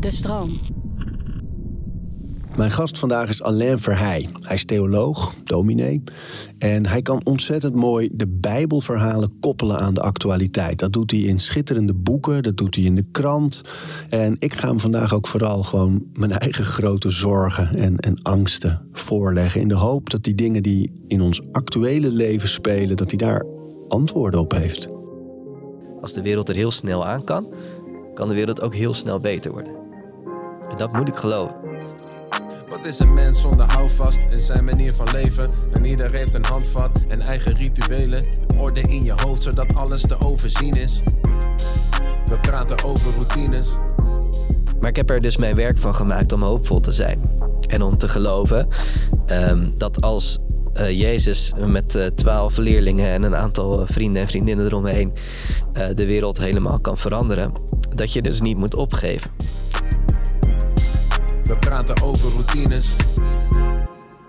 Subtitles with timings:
[0.00, 0.50] De stroom.
[2.56, 4.28] Mijn gast vandaag is Alain Verheij.
[4.40, 6.02] Hij is theoloog, dominee.
[6.58, 10.78] En hij kan ontzettend mooi de Bijbelverhalen koppelen aan de actualiteit.
[10.78, 13.62] Dat doet hij in schitterende boeken, dat doet hij in de krant.
[14.08, 18.88] En ik ga hem vandaag ook vooral gewoon mijn eigen grote zorgen en, en angsten
[18.92, 19.60] voorleggen.
[19.60, 23.46] In de hoop dat die dingen die in ons actuele leven spelen, dat hij daar
[23.88, 24.88] antwoorden op heeft.
[26.00, 27.46] Als de wereld er heel snel aan kan,
[28.14, 29.72] kan de wereld ook heel snel beter worden.
[30.70, 31.54] En dat moet ik geloven.
[32.68, 35.50] Wat is een mens zonder houvast in zijn manier van leven?
[35.72, 38.24] En ieder heeft een handvat en eigen rituelen.
[38.56, 41.02] Orde in je hoofd zodat alles te overzien is.
[42.24, 43.70] We praten over routines.
[44.80, 47.30] Maar ik heb er dus mijn werk van gemaakt om hoopvol te zijn.
[47.68, 48.68] En om te geloven
[49.26, 50.38] ehm, dat als
[50.76, 55.12] uh, Jezus met uh, twaalf leerlingen en een aantal vrienden en vriendinnen eromheen
[55.76, 57.52] uh, de wereld helemaal kan veranderen,
[57.94, 59.30] dat je dus niet moet opgeven.
[61.44, 62.96] We praten over routines.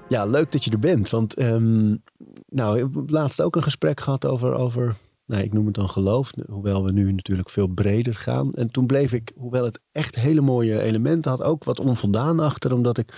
[0.09, 1.09] Ja, leuk dat je er bent.
[1.09, 2.03] Want um,
[2.49, 5.89] nou, ik heb laatst ook een gesprek gehad over, over nou, ik noem het dan
[5.89, 6.29] geloof.
[6.49, 8.53] Hoewel we nu natuurlijk veel breder gaan.
[8.53, 12.73] En toen bleef ik, hoewel het echt hele mooie elementen had, ook wat onvoldaan achter.
[12.73, 13.13] Omdat ik,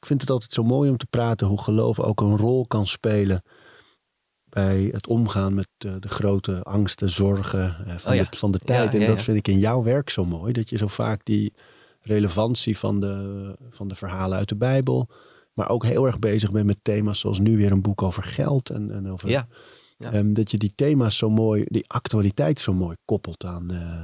[0.00, 2.86] ik vind het altijd zo mooi om te praten hoe geloof ook een rol kan
[2.86, 3.42] spelen
[4.48, 8.26] bij het omgaan met de, de grote angsten, zorgen van, Oh ja.
[8.30, 8.92] de, van de tijd.
[8.92, 10.52] Ja, en dat vind ik in jouw werk zo mooi.
[10.52, 11.52] Dat je zo vaak die
[12.00, 15.08] relevantie van de, van de verhalen uit de Bijbel.
[15.52, 18.70] Maar ook heel erg bezig bent met thema's zoals nu weer een boek over geld.
[18.70, 19.48] En, en over, Ja.
[19.98, 24.00] Ehm, dat je die thema's zo mooi, die actualiteit zo mooi koppelt aan, eh,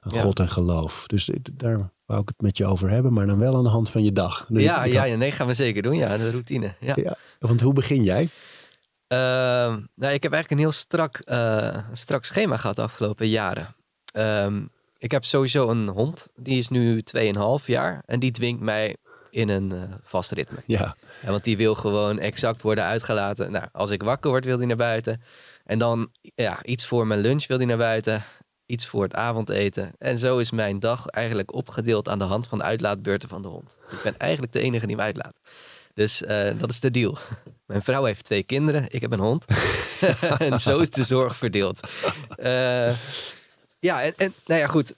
[0.00, 0.20] aan.
[0.20, 1.06] God en geloof.
[1.06, 3.90] Dus daar wou ik het met je over hebben, maar dan wel aan de hand
[3.90, 4.46] van je dag.
[4.48, 5.96] Dus ja, ja, nee, gaan we zeker doen.
[5.96, 6.74] Ja, de routine.
[6.80, 6.92] Ja.
[6.96, 7.16] ja.
[7.38, 8.28] Want hoe begin jij?
[9.06, 13.74] Ehm, nou, ik heb eigenlijk een heel strak, eh, strak schema gehad de afgelopen jaren.
[14.12, 14.64] Ehm,
[14.98, 18.02] ik heb sowieso een hond, die is nu 2,5 jaar.
[18.06, 18.96] En die dwingt mij
[19.30, 20.58] in een eh, vast ritme.
[20.66, 23.52] Ja, Ja, want die wil gewoon exact worden uitgelaten.
[23.52, 25.22] Nou, als ik wakker word, wil hij naar buiten.
[25.64, 28.22] En dan ja, iets voor mijn lunch wil hij naar buiten.
[28.66, 29.92] Iets voor het avondeten.
[29.98, 33.48] En zo is mijn dag eigenlijk opgedeeld aan de hand van de uitlaatbeurten van de
[33.48, 33.78] hond.
[33.90, 35.34] Ik ben eigenlijk de enige die hem uitlaat.
[35.94, 37.18] Dus eh, dat is de deal.
[37.66, 39.44] Mijn vrouw heeft twee kinderen, ik heb een hond.
[40.38, 41.88] en zo is de zorg verdeeld.
[42.36, 42.98] Eh,
[43.78, 44.94] ja, en, en nou ja, goed.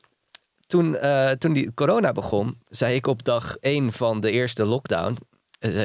[0.67, 5.17] Toen, eh, toen die corona begon, zei ik op dag één van de eerste lockdown...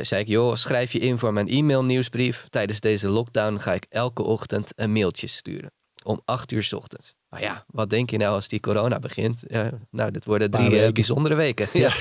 [0.02, 2.46] zei ik, joh, schrijf je in voor mijn e-mail nieuwsbrief.
[2.50, 5.72] Tijdens deze lockdown ga ik elke ochtend een mailtje sturen.
[6.04, 7.14] Om acht uur 's ochtends.
[7.30, 9.44] Maar ja, wat denk je nou als die corona begint?
[9.90, 11.68] Nou, dit worden drie eh, bijzondere weken.
[11.84, 11.94] Ja.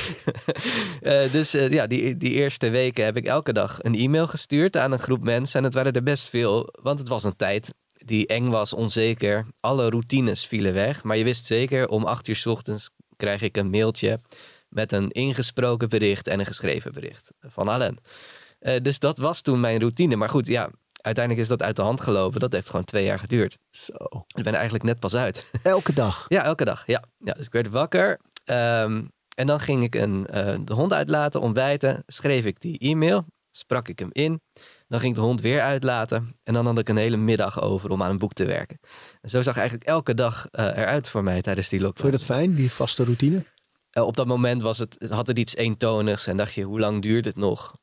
[1.00, 4.76] Eh, dus eh, ja, die, die eerste weken heb ik elke dag een e-mail gestuurd
[4.76, 5.58] aan een groep mensen.
[5.58, 9.46] En het waren er best veel, want het was een tijd die eng was, onzeker.
[9.60, 11.02] Alle routines vielen weg.
[11.02, 14.20] Maar je wist zeker, om acht uur 's ochtends krijg ik een mailtje
[14.68, 17.96] met een ingesproken bericht en een geschreven bericht van Allen.
[18.82, 20.16] Dus dat was toen mijn routine.
[20.16, 20.70] Maar goed, ja,
[21.02, 22.40] uiteindelijk is dat uit de hand gelopen.
[22.40, 23.58] Dat heeft gewoon twee jaar geduurd.
[23.70, 23.94] zo.
[24.26, 25.50] Ik ben er eigenlijk net pas uit.
[25.62, 26.24] Elke dag.
[26.28, 26.86] Ja, elke dag.
[26.86, 28.18] Ja, ja dus ik werd wakker.
[28.44, 29.04] ehm,
[29.34, 32.02] en dan ging ik een, eh, de hond uitlaten, ontbijten.
[32.06, 33.24] Schreef ik die e-mail.
[33.50, 34.40] Sprak ik hem in.
[34.88, 36.34] Dan ging ik de hond weer uitlaten.
[36.44, 38.78] En dan had ik een hele middag over om aan een boek te werken.
[39.20, 42.08] En zo zag eigenlijk elke dag eh, eruit voor mij tijdens die lockdown.
[42.08, 43.44] Vond je dat fijn, die vaste routine?
[43.90, 46.26] Eh, op dat moment was het, het had het iets eentonigs.
[46.26, 47.76] En dacht je, hoe lang duurt het nog?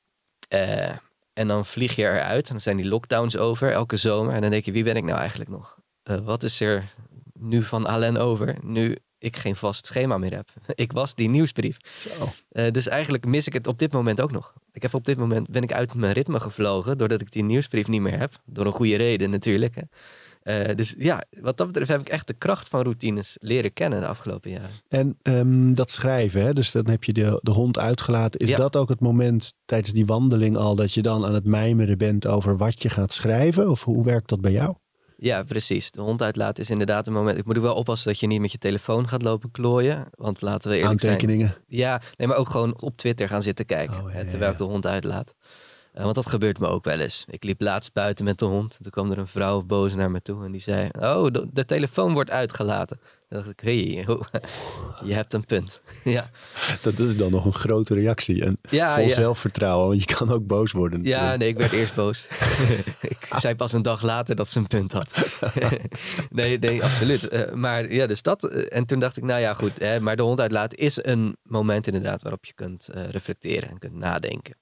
[0.47, 0.91] Eh,
[1.39, 2.45] en dan vlieg je eruit.
[2.45, 4.33] En dan zijn die lockdowns over elke zomer.
[4.33, 5.77] En dan denk je, wie ben ik nou eigenlijk nog?
[6.03, 6.83] Eh, wat is er
[7.33, 8.55] nu van Alain over?
[8.61, 10.49] Nu ik geen vast schema meer heb.
[10.75, 11.77] Ik was die nieuwsbrief.
[11.93, 12.09] Zo.
[12.49, 14.53] Eh, dus eigenlijk mis ik het op dit moment ook nog.
[14.71, 17.87] Ik heb op dit moment ben ik uit mijn ritme gevlogen doordat ik die nieuwsbrief
[17.87, 18.31] niet meer heb.
[18.45, 19.75] Door een goede reden natuurlijk.
[19.75, 19.81] Hè.
[20.39, 23.99] Eh, dus ja, wat dat betreft heb ik echt de kracht van routines leren kennen
[23.99, 24.69] de afgelopen jaren.
[24.87, 26.53] En ehm, dat schrijven, hè?
[26.53, 28.39] dus dan heb je de, de hond uitgelaten.
[28.39, 28.57] Is Ja.
[28.57, 32.27] dat ook het moment tijdens die wandeling al dat je dan aan het mijmeren bent
[32.27, 33.69] over wat je gaat schrijven?
[33.69, 34.75] Of hoe werkt dat bij jou?
[35.17, 35.91] Ja, precies.
[35.91, 37.37] De hond uitlaten is inderdaad een moment.
[37.37, 40.07] Ik moet er wel oppassen dat je niet met je telefoon gaat lopen klooien.
[40.11, 41.11] Want laten we eerlijk zijn.
[41.13, 41.55] Aantekeningen.
[41.67, 44.03] Ja, nee, maar ook gewoon op Twitter gaan zitten kijken.
[44.03, 44.51] Oh, ja, hè, terwijl ja.
[44.51, 45.35] ik de hond uitlaat.
[45.99, 47.25] Eh, want dat gebeurt me ook wel eens.
[47.29, 48.77] Ik liep laatst buiten met de hond.
[48.81, 50.45] Toen kwam er een vrouw boos naar me toe.
[50.45, 52.99] En die zei, oh, de, de telefoon wordt uitgelaten.
[52.99, 54.05] Toen dacht ik, hey,
[55.09, 55.81] je hebt een punt.
[56.03, 56.29] ja.
[56.81, 58.43] Dat is dan nog een grote reactie.
[58.45, 59.13] En Ja, vol ja.
[59.13, 61.03] zelfvertrouwen, want je kan ook boos worden.
[61.03, 62.27] Ja, nee, ik werd eerst boos.
[63.01, 65.39] ik zei pas een dag later dat ze een punt had.
[66.29, 67.27] nee, nee, absoluut.
[67.27, 68.43] Eh, maar ja, dus dat.
[68.43, 69.79] eh, en toen dacht ik, nou ja, goed.
[69.79, 73.95] Hè, maar de hond uitlaten is een moment inderdaad waarop je kunt reflecteren en kunt
[73.95, 74.55] nadenken.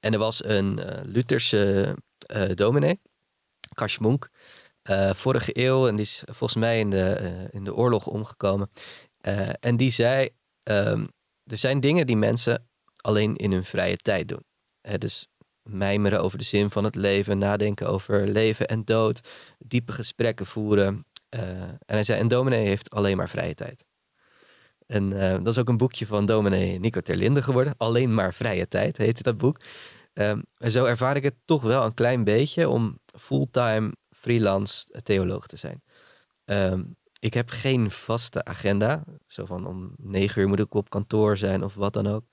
[0.00, 1.94] En er was een eh, Lutherse
[2.26, 3.00] eh dominee,
[3.74, 4.30] Kash Munk,
[4.82, 5.86] eh, vorige eeuw.
[5.86, 8.70] En die is volgens mij in de, in de oorlog omgekomen.
[9.60, 10.28] En die zei,
[10.62, 11.06] ehm,
[11.44, 14.44] er zijn dingen die mensen alleen in hun vrije tijd doen.
[14.80, 15.26] Hè, dus
[15.62, 19.20] mijmeren over de zin van het leven, nadenken over leven en dood,
[19.58, 21.04] diepe gesprekken voeren.
[21.28, 23.86] En hij zei, en dominee heeft alleen maar vrije tijd.
[24.90, 27.74] En eh, dat is ook een boekje van dominee Nico Terlinde geworden.
[27.76, 29.60] Alleen maar vrije tijd heette dat boek.
[30.12, 35.46] Ehm, en zo ervaar ik het toch wel een klein beetje om fulltime freelance theoloog
[35.46, 35.82] te zijn.
[36.44, 36.82] Ehm,
[37.18, 39.04] ik heb geen vaste agenda.
[39.26, 42.24] Zo van om negen uur moet ik op kantoor zijn of wat dan ook.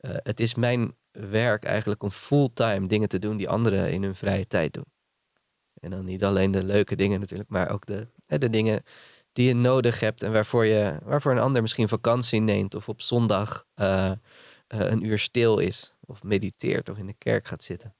[0.00, 4.14] Uh, het is mijn werk eigenlijk om fulltime dingen te doen die anderen in hun
[4.14, 4.86] vrije tijd doen.
[5.80, 8.82] En dan niet alleen de leuke dingen natuurlijk, maar ook de, de dingen
[9.38, 13.00] die je nodig hebt en waarvoor, je, waarvoor een ander misschien vakantie neemt of op
[13.00, 14.10] zondag uh, uh,
[14.68, 17.94] een uur stil is of mediteert of in de kerk gaat zitten.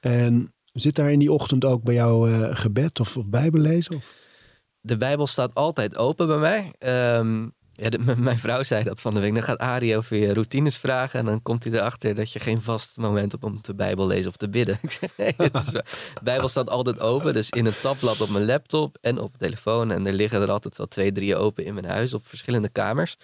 [0.00, 3.96] En zit daar in die ochtend ook bij jou uh, gebed of, of bijbellezen?
[3.96, 4.14] Of?
[4.80, 6.72] De Bijbel staat altijd open bij mij.
[7.16, 9.34] Um, ja, de, mijn vrouw zei dat van de week.
[9.34, 11.18] Dan gaat Arie over je routines vragen.
[11.18, 14.30] En dan komt hij erachter dat je geen vast moment hebt om te Bijbel lezen
[14.30, 14.78] of te bidden.
[14.82, 15.82] De
[16.22, 17.34] Bijbel staat altijd open.
[17.34, 19.90] Dus in een tabblad op mijn laptop en op de telefoon.
[19.90, 23.16] En er liggen er altijd wel twee, drie open in mijn huis op verschillende kamers.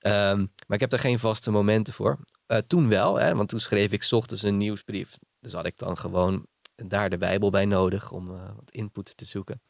[0.00, 2.18] Um, maar ik heb daar geen vaste momenten voor.
[2.46, 5.18] Uh, toen wel, hè, want toen schreef ik ochtends een nieuwsbrief.
[5.40, 6.46] Dus had ik dan gewoon
[6.76, 9.60] daar de Bijbel bij nodig om uh, wat input te zoeken.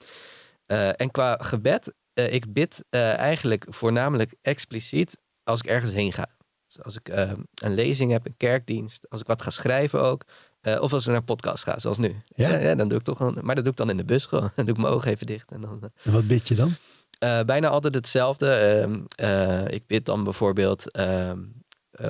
[0.66, 6.12] Uh, en qua gebed, uh, ik bid uh, eigenlijk voornamelijk expliciet als ik ergens heen
[6.12, 6.26] ga.
[6.66, 7.32] Dus als ik uh,
[7.62, 10.24] een lezing heb, een kerkdienst, als ik wat ga schrijven ook.
[10.62, 12.22] of als ik naar een podcast ga, zoals nu.
[12.34, 12.58] Ja?
[12.58, 14.50] ja dan doe ik toch een, maar dat doe ik dan in de bus gewoon.
[14.56, 15.50] Dan doe ik mijn ogen even dicht.
[15.50, 16.74] En, dan, en wat bid je dan?
[17.46, 18.50] bijna altijd hetzelfde.
[19.16, 20.92] Ehm, ik bid dan bijvoorbeeld...
[20.92, 21.38] Ehm,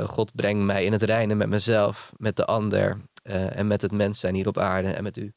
[0.05, 4.21] God breng mij in het reinen met mezelf, met de ander en met het mens
[4.21, 5.35] zijn hier op aarde en met u.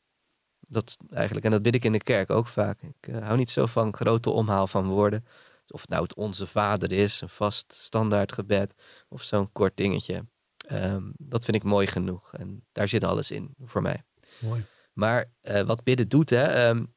[0.68, 2.82] Dat eigenlijk, en dat bid ik in de kerk ook vaak.
[2.82, 5.26] Ik uh, hou niet zo van grote omhaal van woorden.
[5.68, 8.74] Of nou het Onze Vader is, een vast standaard gebed,
[9.10, 10.26] of zo'n kort dingetje.
[10.72, 12.34] Um, dat vind ik mooi genoeg.
[12.34, 14.02] En daar zit alles in voor mij.
[14.40, 14.66] Mooi.
[14.94, 16.96] Maar uh, wat bidden doet, hè, um,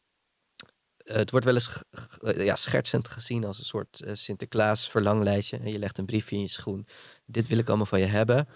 [1.05, 1.83] het wordt wel eens
[2.21, 5.71] ja, schertsend gezien als een soort Sinterklaas verlanglijstje.
[5.71, 6.87] Je legt een briefje in je schoen.
[7.25, 8.49] Dit wil ik allemaal van je hebben.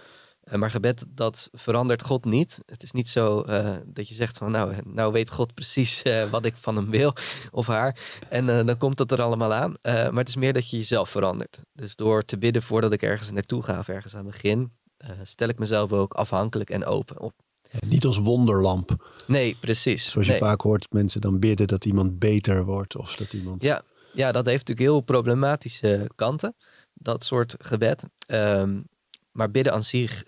[0.53, 2.61] Uh, maar gebed, dat verandert God niet.
[2.67, 6.31] Het is niet zo uh, dat je zegt van nou, nou weet God precies uh,
[6.31, 7.15] wat ik van hem wil
[7.51, 8.19] of haar.
[8.29, 9.75] En dan komt dat er allemaal aan.
[9.83, 11.61] maar het is meer dat je jezelf verandert.
[11.73, 14.73] Dus door te bidden voordat ik ergens naartoe ga of ergens aan begin,
[15.23, 17.33] stel ik mezelf ook afhankelijk en open op.
[17.87, 19.13] Niet als wonderlamp.
[19.27, 20.11] Nee, precies.
[20.11, 20.43] Zoals je nee.
[20.43, 23.63] vaak hoort mensen dan bidden dat iemand beter wordt of dat iemand...
[23.63, 23.83] Ja,
[24.13, 26.55] ja dat heeft natuurlijk heel problematische kanten.
[26.95, 28.05] Dat soort gebed.
[28.27, 28.87] Um,
[29.37, 30.25] maar bidden aan zich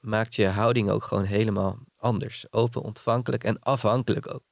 [0.00, 2.46] maakt je houding ook gewoon helemaal anders.
[2.50, 4.44] Open, ontvankelijk en afhankelijk ook.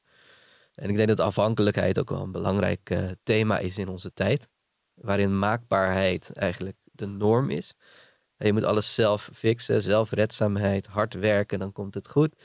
[0.74, 4.48] En ik denk dat afhankelijkheid ook wel een belangrijk uh, thema is in onze tijd.
[4.94, 7.74] Waarin maakbaarheid eigenlijk de norm is.
[8.36, 12.44] Je moet alles zelf fixen, zelfredzaamheid, hard werken, dan komt het goed.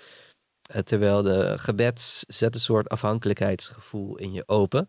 [0.76, 4.88] Uh, terwijl de gebed zet een soort afhankelijkheidsgevoel in je open.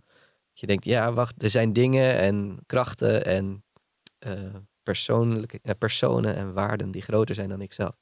[0.52, 3.64] Je denkt, ja, wacht, er zijn dingen en krachten en
[4.26, 7.96] uh, persoonlijke, uh, personen en waarden die groter zijn dan ikzelf.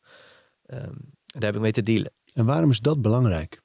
[0.67, 2.13] Um, daar heb ik mee te dealen.
[2.35, 3.63] En waarom is dat belangrijk?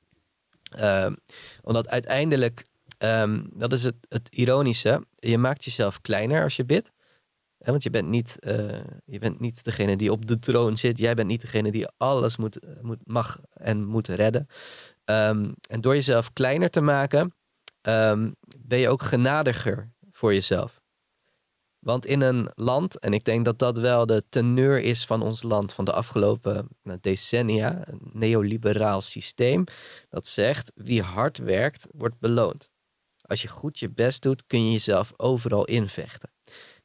[0.80, 1.18] Um,
[1.62, 2.66] omdat uiteindelijk,
[2.98, 6.92] um, dat is het, het ironische, je maakt jezelf kleiner als je bidt.
[7.58, 10.98] Ja, want je bent, niet, uh, je bent niet degene die op de troon zit.
[10.98, 14.48] Jij bent niet degene die alles moet, moet, mag en moet redden.
[15.06, 17.36] en door jezelf kleiner te maken,
[18.58, 20.83] ben je ook genadiger voor jezelf.
[21.84, 25.42] Want in een land, en ik denk dat dat wel de teneur is van ons
[25.42, 29.64] land van de afgelopen nou, decennia, een neoliberaal systeem,
[30.10, 32.70] dat zegt wie hard werkt, wordt beloond.
[33.22, 36.32] Als je goed je best doet, kun je jezelf overal invechten.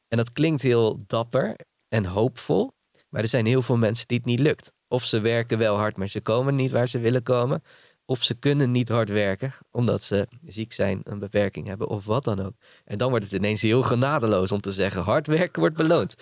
[0.07, 1.55] En dat klinkt heel dapper
[1.87, 2.71] en hoopvol,
[3.09, 4.73] maar er zijn heel veel mensen die het niet lukt.
[4.87, 7.63] Of ze werken wel hard, maar ze komen niet waar ze willen komen.
[8.09, 12.23] Of ze kunnen niet hard werken omdat ze ziek zijn, een beperking hebben of wat
[12.23, 12.53] dan ook.
[12.85, 16.15] En dan wordt het ineens heel genadeloos om te zeggen: hard werken wordt beloond.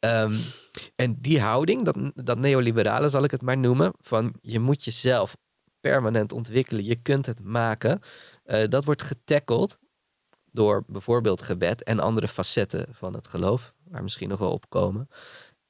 [0.00, 0.40] Um,
[0.96, 5.36] en die houding, dat, dat neoliberale zal ik het maar noemen, van je moet jezelf
[5.80, 8.00] permanent ontwikkelen, je kunt het maken,
[8.44, 9.78] uh, dat wordt getackeld
[10.50, 15.08] door bijvoorbeeld gebed en andere facetten van het geloof, waar misschien nog wel op komen.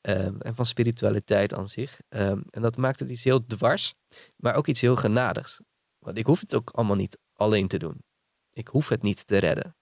[0.09, 2.01] Um, en van spiritualiteit aan zich.
[2.09, 3.95] Um, en dat maakt het iets heel dwars,
[4.37, 5.61] maar ook iets heel genadigs.
[5.99, 8.05] Want ik hoef het ook allemaal niet alleen te doen.
[8.53, 9.77] Ik hoef het niet te redden.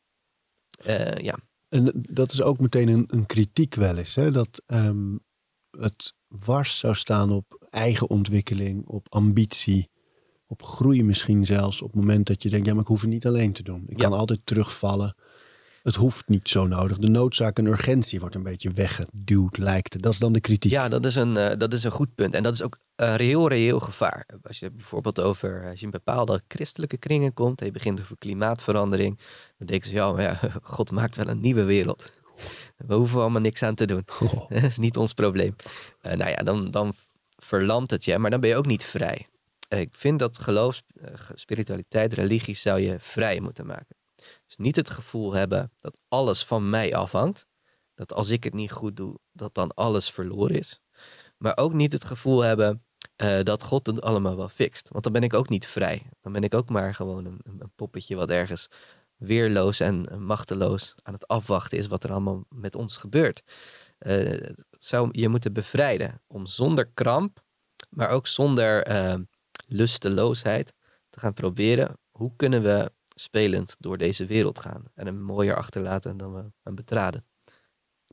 [0.86, 1.38] Uh, ja.
[1.68, 4.14] En dat is ook meteen een, een kritiek wel eens.
[4.14, 4.30] Hè?
[4.30, 5.20] Dat um,
[5.70, 9.90] het wars zou staan op eigen ontwikkeling, op ambitie,
[10.46, 11.82] op groei misschien zelfs.
[11.82, 13.84] Op het moment dat je denkt, ja, maar ik hoef het niet alleen te doen.
[13.86, 14.08] Ik Ja.
[14.08, 15.14] kan altijd terugvallen.
[15.82, 16.98] Het hoeft niet zo nodig.
[16.98, 20.02] De noodzaak en urgentie wordt een beetje weggeduwd, lijkt het.
[20.02, 20.70] Dat is dan de kritiek.
[20.70, 22.34] Ja, dat is een, uh, dat is een goed punt.
[22.34, 24.26] En dat is ook een reëel, reëel gevaar.
[24.42, 28.16] Als je bijvoorbeeld over, als je in bepaalde christelijke kringen komt en je begint over
[28.18, 29.18] klimaatverandering,
[29.58, 32.10] dan denken ze, ja, maar ja, God maakt wel een nieuwe wereld.
[32.76, 34.04] We hoeven allemaal niks aan te doen.
[34.20, 34.48] Oh.
[34.50, 35.56] Dat is niet ons probleem.
[36.02, 36.92] Uh, nou ja, dan, dan
[37.36, 39.28] verlamt het je, maar dan ben je ook niet vrij.
[39.68, 40.82] Ik vind dat geloof,
[41.34, 43.99] spiritualiteit, religie zou je vrij moeten maken.
[44.50, 47.46] Dus niet het gevoel hebben dat alles van mij afhangt.
[47.94, 50.80] Dat als ik het niet goed doe, dat dan alles verloren is.
[51.36, 52.84] Maar ook niet het gevoel hebben
[53.16, 54.88] uh, dat God het allemaal wel fixt.
[54.88, 56.02] Want dan ben ik ook niet vrij.
[56.20, 58.68] Dan ben ik ook maar gewoon een, poppetje wat ergens
[59.16, 63.42] weerloos en machteloos aan het afwachten is wat er allemaal met ons gebeurt.
[63.98, 67.42] Uh, zou je moeten bevrijden om zonder kramp,
[67.90, 69.14] maar ook zonder uh,
[69.66, 70.74] lusteloosheid
[71.10, 76.16] te gaan proberen hoe kunnen we spelend door deze wereld gaan en hem mooier achterlaten
[76.16, 77.24] dan we hem betraden.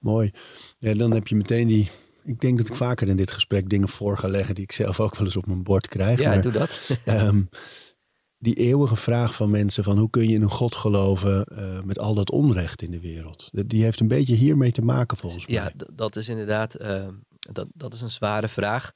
[0.01, 0.31] Mooi.
[0.77, 1.89] Ja, dan heb je meteen die.
[2.23, 4.99] Ik denk dat ik vaker in dit gesprek dingen voor ga leggen die ik zelf
[4.99, 6.19] ook wel eens op mijn bord krijg.
[6.19, 6.97] Ja, doe dat.
[7.05, 7.49] um,
[8.47, 11.99] die eeuwige vraag van mensen van hoe kun je in een God geloven uh, met
[11.99, 13.49] al dat onrecht in de wereld.
[13.51, 15.55] Die heeft een beetje hiermee te maken volgens mij.
[15.55, 17.07] Ja, dat is inderdaad uh,
[17.39, 18.91] dat, dat is een zware vraag.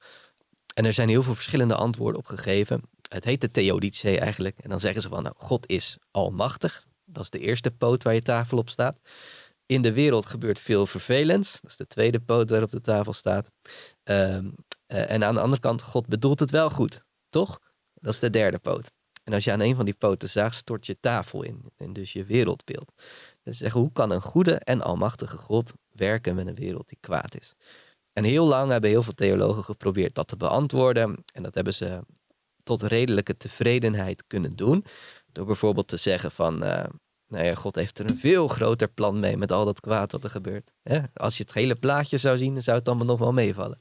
[0.74, 2.82] En er zijn heel veel verschillende antwoorden op gegeven.
[3.14, 4.60] Het heet de Theodicee eigenlijk.
[4.60, 6.86] En dan zeggen ze van, nou, God is almachtig.
[7.06, 9.00] Dat is de eerste poot waar je tafel op staat.
[9.66, 11.62] In de wereld gebeurt veel vervelends.
[11.62, 13.52] Dat is de tweede poot waarop de tafel staat.
[14.04, 14.56] Um,
[14.88, 17.60] uh, en aan de andere kant, God bedoelt het wel goed, toch?
[17.94, 18.92] Dat is de derde poot.
[19.24, 21.72] En als je aan een van die poten zaagt, stort je tafel in.
[21.78, 22.92] En dus je wereldbeeld.
[23.44, 27.40] Dus zeggen, hoe kan een goede en almachtige God werken met een wereld die kwaad
[27.40, 27.54] is?
[28.14, 31.24] En heel lang hebben heel veel theologen geprobeerd dat te beantwoorden.
[31.34, 32.02] En dat hebben ze
[32.64, 34.86] tot redelijke tevredenheid kunnen doen.
[35.32, 36.84] Door bijvoorbeeld te zeggen van, uh,
[37.28, 40.24] nou ja, God heeft er een veel groter plan mee met al dat kwaad wat
[40.24, 40.72] er gebeurt.
[41.14, 43.80] Als je het hele plaatje zou zien, dan zou het allemaal nog wel meevallen.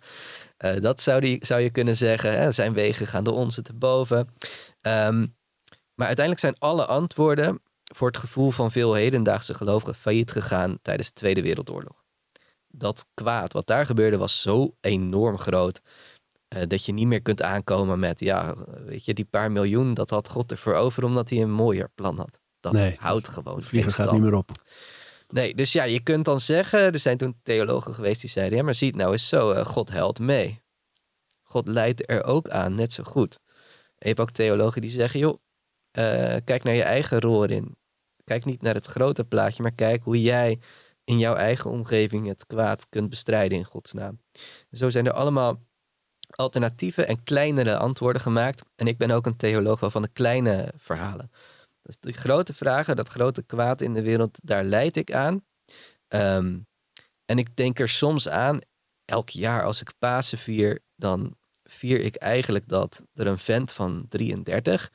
[0.65, 2.39] Uh, dat zou, die, zou je kunnen zeggen.
[2.39, 2.53] Hè?
[2.53, 4.19] Zijn wegen gaan de onze te boven.
[4.81, 5.39] Um,
[5.95, 7.63] maar uiteindelijk zijn alle antwoorden
[7.95, 12.05] voor het gevoel van veel hedendaagse gelovigen failliet gegaan tijdens de Tweede Wereldoorlog.
[12.69, 15.81] Dat kwaad wat daar gebeurde was zo enorm groot
[16.57, 18.55] uh, dat je niet meer kunt aankomen met, ja,
[18.85, 22.17] weet je, die paar miljoen, dat had God ervoor over omdat hij een mooier plan
[22.17, 22.41] had.
[22.61, 23.57] Dat nee, houdt gewoon.
[23.57, 24.51] De vlieger gaat niet meer op.
[25.29, 28.65] Nee, dus ja, je kunt dan zeggen, er zijn toen theologen geweest die zeiden, ja,
[28.65, 30.63] maar ziet nou eens zo, uh, God helpt mee.
[31.43, 33.39] God leidt er ook aan, net zo goed.
[33.45, 35.39] En je hebt ook theologen die zeggen, joh,
[35.99, 37.77] uh, kijk naar je eigen rol erin.
[38.25, 40.59] Kijk niet naar het grote plaatje, maar kijk hoe jij
[41.05, 44.21] in jouw eigen omgeving het kwaad kunt bestrijden in Gods naam.
[44.71, 45.61] Zo zijn er allemaal
[46.41, 48.63] alternatieve en kleinere antwoorden gemaakt.
[48.77, 51.31] En ik ben ook een theoloog van de kleine verhalen.
[51.83, 55.45] Dus die grote vragen, dat grote kwaad in de wereld, daar leid ik aan.
[56.09, 56.67] Um,
[57.25, 58.61] en ik denk er soms aan,
[59.05, 64.07] elk jaar als ik Pasen vier, dan vier ik eigenlijk dat er een vent van
[64.09, 64.91] 33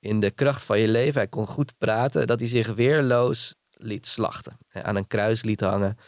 [0.00, 4.06] in de kracht van je leven, hij kon goed praten, dat hij zich weerloos liet
[4.06, 5.98] slachten, aan een kruis liet hangen.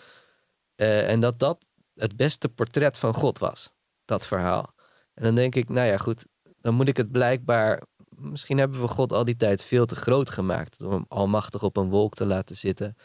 [0.76, 3.72] Uh, en dat dat het beste portret van God was,
[4.06, 4.74] dat verhaal.
[5.14, 6.26] En dan denk ik, nou ja, goed,
[6.60, 7.82] dan moet ik het blijkbaar.
[8.08, 10.78] Misschien hebben we God al die tijd veel te groot gemaakt.
[10.78, 12.96] Door hem almachtig op een wolk te laten zitten.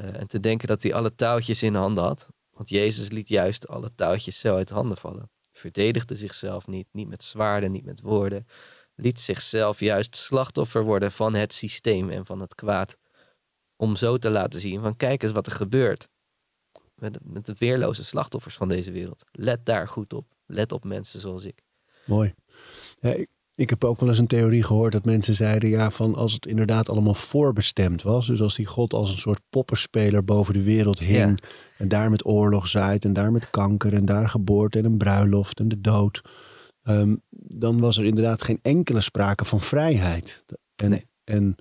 [0.00, 2.28] Uh, en te denken dat hij alle touwtjes in handen had.
[2.50, 5.30] Want Jezus liet juist alle touwtjes zo uit handen vallen.
[5.52, 8.46] Verdedigde zichzelf niet, niet met zwaarden, niet met woorden.
[8.94, 12.96] Liet zichzelf juist slachtoffer worden van het systeem en van het kwaad.
[13.76, 16.08] Om zo te laten zien van kijk eens wat er gebeurt.
[16.98, 19.24] Met, met de weerloze slachtoffers van deze wereld.
[19.32, 20.26] Let daar goed op.
[20.46, 21.62] Let op mensen zoals ik.
[22.06, 22.34] Mooi.
[23.00, 26.14] Ja, ik, ik, heb ook wel eens een theorie gehoord dat mensen zeiden: ja, van
[26.14, 28.26] als het inderdaad allemaal voorbestemd was.
[28.26, 31.40] Dus als die God als een soort poppenspeler boven de wereld hing.
[31.78, 33.04] En daar met oorlog zaait.
[33.04, 33.94] En daar met kanker.
[33.94, 36.20] En daar geboorte en een bruiloft en de dood.
[36.82, 40.44] Ehm, dan was er inderdaad geen enkele sprake van vrijheid.
[40.74, 41.06] En, nee.
[41.24, 41.56] en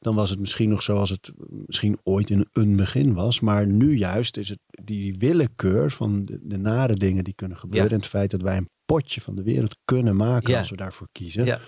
[0.00, 1.32] dan was het misschien nog zoals het
[1.66, 3.40] misschien ooit in een begin was.
[3.40, 7.88] Maar nu juist is het die willekeur van de, de nare dingen die kunnen gebeuren.
[7.88, 7.94] Ja.
[7.94, 10.58] En het feit dat wij een potje van de wereld kunnen maken ja.
[10.58, 11.44] als we daarvoor kiezen.
[11.44, 11.60] Ja.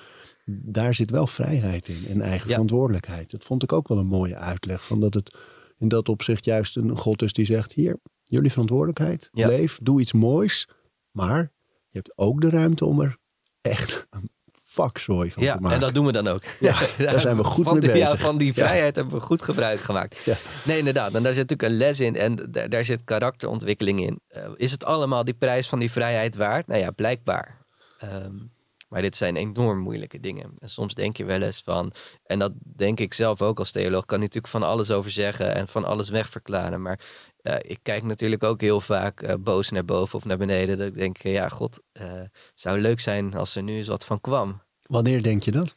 [0.45, 3.31] Daar zit wel vrijheid in en eigen verantwoordelijkheid.
[3.31, 4.87] Dat vond ik ook wel een mooie uitleg.
[4.87, 5.37] Van dat het
[5.79, 9.29] in dat opzicht juist een God is die zegt: Hier, jullie verantwoordelijkheid.
[9.33, 10.69] Leef, doe iets moois.
[11.11, 11.53] Maar
[11.89, 13.17] je hebt ook de ruimte om er
[13.61, 14.09] echt
[14.73, 15.77] vakzooi van ja, te maken.
[15.77, 16.43] en dat doen we dan ook.
[16.61, 18.19] Ja, daar zijn we goed van mee die, bezig.
[18.19, 20.21] Ja, van die vrijheid hebben we goed gebruik gemaakt.
[20.25, 20.35] Ja.
[20.65, 21.15] Nee, inderdaad.
[21.15, 24.21] En daar zit natuurlijk een les in en daar, daar zit karakterontwikkeling in.
[24.37, 26.67] Uh, is het allemaal die prijs van die vrijheid waard?
[26.67, 27.61] Nou ja, blijkbaar.
[28.05, 28.53] Um,
[28.93, 30.53] Maar dit zijn enorm moeilijke dingen.
[30.59, 34.05] En soms denk je wel eens van, en dat denk ik zelf ook als theoloog,
[34.05, 36.83] kan natuurlijk van alles over zeggen en van alles wegverklaren.
[36.83, 37.01] Maar
[37.43, 40.79] uh, ik kijk natuurlijk ook heel vaak uh, boos naar boven of naar beneden.
[40.79, 42.23] Dat ik denk, ja, god, uh,
[42.55, 44.63] zou leuk zijn als er nu eens wat van kwam.
[44.83, 45.75] Wanneer denk je dat?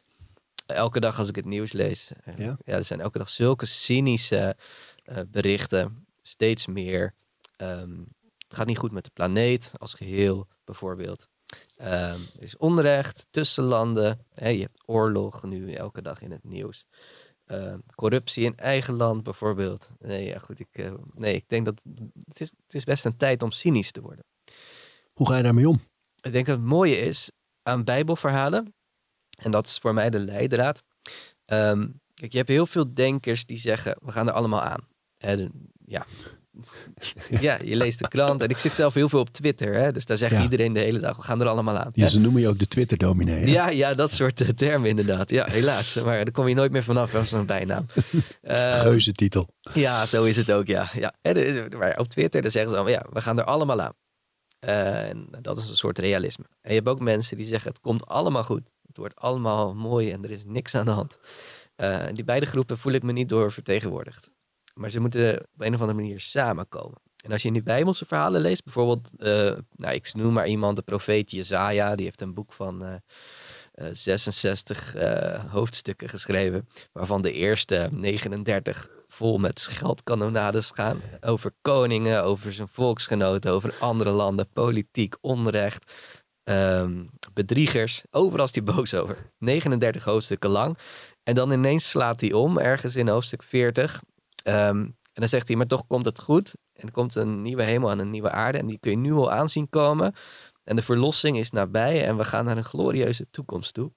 [0.66, 2.12] Elke dag als ik het nieuws lees.
[2.36, 4.56] Ja, ja er zijn elke dag zulke cynische
[5.28, 6.08] berichten.
[6.22, 7.14] Steeds meer.
[7.58, 8.08] Um,
[8.48, 11.28] het gaat niet goed met de planeet als geheel, bijvoorbeeld.
[11.82, 14.26] Um, er is onrecht tussen landen.
[14.34, 16.86] je hebt oorlog nu elke dag in het nieuws.
[17.48, 19.92] Uh, corruptie in eigen land bijvoorbeeld.
[20.00, 20.60] Nee, ja, goed.
[20.60, 21.82] Ik, uh, nee, ik denk dat
[22.26, 24.26] het is, het is best een tijd om cynisch te worden.
[25.14, 25.84] Hoe ga je daarmee om?
[26.22, 27.32] Ik denk dat het mooie is
[27.64, 28.74] aan Bijbelverhalen.
[29.38, 30.84] En dat is voor mij de leidraad.
[31.46, 34.88] Um, kijk, je hebt heel veel denkers die zeggen: we gaan er allemaal aan.
[35.86, 36.06] Ja,
[37.48, 38.42] ja, je leest de krant.
[38.42, 39.74] En ik zit zelf heel veel op Twitter.
[39.74, 39.92] Hè?
[39.92, 41.90] Dus daar zegt iedereen de hele dag, we gaan er allemaal aan.
[41.94, 43.48] Ja, ze noemen je ook de Twitter-dominee.
[43.48, 45.30] Ja, ja, dat soort uh, termen inderdaad.
[45.30, 45.96] Ja, helaas.
[45.96, 47.86] Maar daar kom je nooit meer vanaf als een bijnaam.
[48.44, 49.50] Uh, Geuze titel.
[49.74, 50.90] Ja, zo is het ook, ja.
[50.94, 51.14] ja.
[51.78, 53.94] Maar op Twitter dan zeggen ze allemaal, ja, we gaan er allemaal aan.
[54.66, 56.46] Uh, en dat is een soort realisme.
[56.62, 58.62] En je hebt ook mensen die zeggen, het komt allemaal goed.
[58.88, 61.18] Het wordt allemaal mooi en er is niks aan de hand.
[61.78, 64.32] Uh, die beide groepen voel ik me niet door vertegenwoordigd.
[64.80, 66.98] Maar ze moeten op een of andere manier samenkomen.
[67.24, 69.28] En als je in die Bijbelse verhalen leest, bijvoorbeeld, uh,
[69.76, 72.94] nou, ik noem maar iemand, de profeet Jezaja, die heeft een boek van uh,
[73.76, 74.96] uh, 66
[75.50, 81.02] hoofdstukken geschreven, waarvan de eerste 39 vol met scheldkanonades gaan.
[81.22, 85.94] Over koningen, over zijn volksgenoten, over andere landen, politiek, onrecht,
[86.44, 88.04] um, bedriegers.
[88.12, 89.18] Overal is hij boos over.
[89.38, 90.78] 39 hoofdstukken lang.
[91.24, 94.02] En dan ineens slaat hij om, ergens in hoofdstuk 40.
[94.48, 96.54] Um, en dan zegt hij, maar toch komt het goed.
[96.74, 98.58] En er komt een nieuwe hemel en een nieuwe aarde.
[98.58, 100.14] En die kun je nu al aanzien komen.
[100.64, 102.06] En de verlossing is nabij.
[102.06, 103.92] En we gaan naar een glorieuze toekomst toe.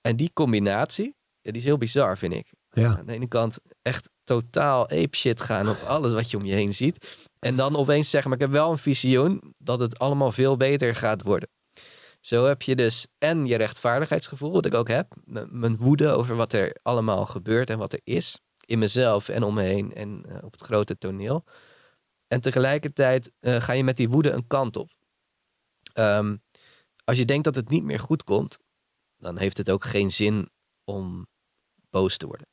[0.00, 2.52] En die combinatie, die is heel bizar, vind ik.
[2.70, 2.96] Ja.
[2.98, 6.54] Aan de ene kant echt totaal ape shit gaan op alles wat je om je
[6.54, 7.28] heen ziet.
[7.38, 10.94] En dan opeens zeggen, maar ik heb wel een visioen dat het allemaal veel beter
[10.94, 11.48] gaat worden.
[12.20, 15.14] Zo heb je dus en je rechtvaardigheidsgevoel, wat ik ook heb.
[15.50, 19.54] Mijn woede over wat er allemaal gebeurt en wat er is in mezelf en om
[19.54, 21.44] me heen en uh, op het grote toneel.
[22.28, 24.92] En tegelijkertijd uh, ga je met die woede een kant op.
[25.94, 26.42] Um,
[27.04, 28.58] als je denkt dat het niet meer goed komt,
[29.16, 30.50] dan heeft het ook geen zin
[30.84, 31.26] om
[31.90, 32.46] boos te worden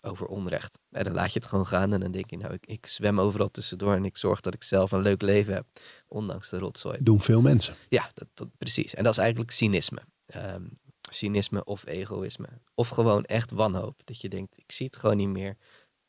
[0.00, 0.78] over onrecht.
[0.90, 3.20] En dan laat je het gewoon gaan en dan denk je, nou, ik, ik, zwem
[3.20, 5.66] overal tussendoor en ik zorg dat ik zelf een leuk leven heb,
[6.08, 6.98] ondanks de rotzooi.
[7.00, 7.74] Doen veel mensen.
[7.88, 8.94] Ja, dat, dat, precies.
[8.94, 10.00] En dat is eigenlijk cynisme.
[10.34, 10.78] Um,
[11.10, 12.48] cynisme of egoïsme.
[12.74, 14.00] Of gewoon echt wanhoop.
[14.04, 15.56] Dat je denkt, ik zie het gewoon niet meer.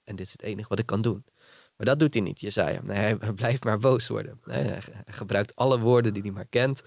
[0.04, 1.26] En dit is het enige wat ik kan doen.
[1.76, 2.82] Maar dat doet hij niet, Jezaja.
[2.82, 4.40] Nee, hij blijft maar boos worden.
[4.44, 6.84] Hij gebruikt alle woorden die hij maar kent.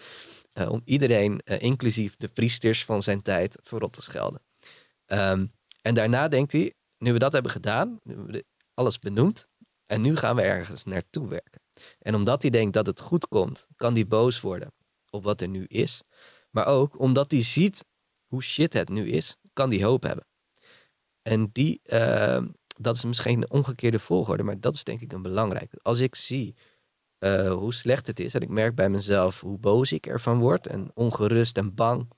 [0.54, 4.42] Uh, om iedereen, uh, inclusief de priesters van zijn tijd, verrot te schelden.
[5.06, 8.44] Um, en daarna denkt hij, nu we dat hebben gedaan, nu we
[8.74, 9.48] alles benoemd,
[9.84, 11.60] en nu gaan we ergens naartoe werken.
[11.98, 14.72] En omdat hij denkt dat het goed komt, kan hij boos worden
[15.10, 16.02] op wat er nu is.
[16.50, 17.84] Maar ook omdat hij ziet
[18.30, 20.26] hoe shit het nu is, kan die hoop hebben.
[21.22, 22.44] En die, uh,
[22.76, 25.78] dat is misschien een omgekeerde volgorde, maar dat is denk ik een belangrijke.
[25.82, 26.54] Als ik zie
[27.18, 30.66] uh, hoe slecht het is en ik merk bij mezelf hoe boos ik ervan word
[30.66, 32.10] en ongerust en bang,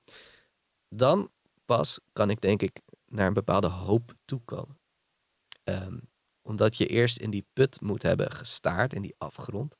[0.88, 1.31] dan
[1.64, 4.81] pas kan ik denk ik naar een bepaalde hoop toekomen.
[5.64, 6.11] Um,
[6.42, 9.77] omdat je eerst in die put moet hebben gestaard, in die afgrond,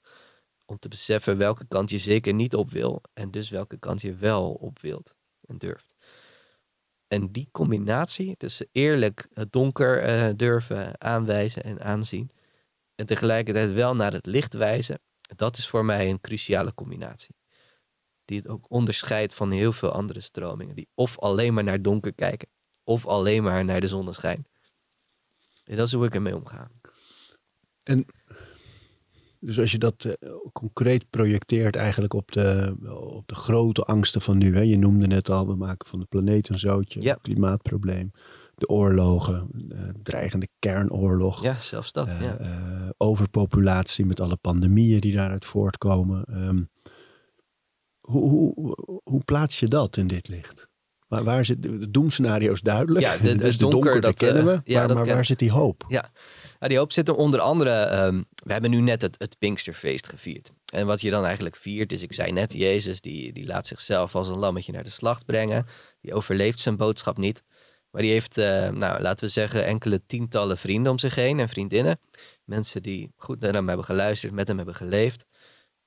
[0.65, 4.15] om te beseffen welke kant je zeker niet op wil en dus welke kant je
[4.15, 5.17] wel op wilt
[5.47, 5.92] en durft.
[7.13, 12.31] En die combinatie tussen eerlijk het donker uh, durven aanwijzen en aanzien.
[12.95, 15.01] En tegelijkertijd wel naar het licht wijzen.
[15.37, 17.35] Dat is voor mij een cruciale combinatie.
[18.25, 20.75] Die het ook onderscheidt van heel veel andere stromingen.
[20.75, 22.49] Die of alleen maar naar donker kijken.
[22.85, 24.47] Of alleen maar naar de zonneschijn.
[25.65, 26.71] En dat is hoe ik ermee omga.
[27.83, 28.07] En
[29.45, 30.13] dus als je dat uh,
[30.53, 32.77] concreet projecteert eigenlijk op de,
[33.15, 34.55] op de grote angsten van nu.
[34.55, 34.61] Hè?
[34.61, 37.03] Je noemde net al, we maken van de planeet een zootje.
[37.03, 37.19] Ja.
[37.23, 38.11] klimaatprobleem.
[38.55, 39.49] De oorlogen.
[39.53, 41.43] De dreigende kernoorlog.
[41.43, 42.07] Ja, zelfs dat.
[42.07, 42.41] Uh, ja.
[42.41, 46.25] uh, overpopulatie met alle pandemieën die daaruit voortkomen.
[46.47, 46.71] Um,
[48.01, 50.69] hoe, hoe, hoe plaats je dat in dit licht?
[51.09, 53.05] Waar, waar zit de doemscenario's duidelijk?
[53.05, 54.61] Ja, de, de, donker, donker, dat kennen we.
[54.65, 55.85] Ja, maar, maar waar zit die hoop?
[55.89, 56.11] Ja,
[56.69, 58.05] die hoop zit er onder andere.
[58.05, 60.53] Um, we hebben nu net het, Pinksterfeest gevierd.
[60.73, 64.15] En wat je dan eigenlijk viert is, ik zei net, Jezus die, die laat zichzelf
[64.15, 65.67] als een lammetje naar de slacht brengen.
[66.01, 67.43] Die overleeft zijn boodschap niet.
[67.91, 71.49] Maar die heeft, uh, nou, laten we zeggen, enkele tientallen vrienden om zich heen en
[71.49, 72.01] vriendinnen.
[72.45, 75.27] Mensen die goed naar hem hebben geluisterd, met hem hebben geleefd.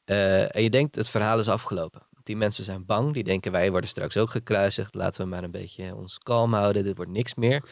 [0.06, 2.02] Uh, en je denkt, het verhaal is afgelopen.
[2.24, 3.14] Die mensen zijn bang.
[3.14, 4.96] Die denken wij worden straks ook gekruisigd.
[4.96, 6.84] Laten we maar een beetje ons kalm houden.
[6.84, 7.64] Dit wordt niks meer.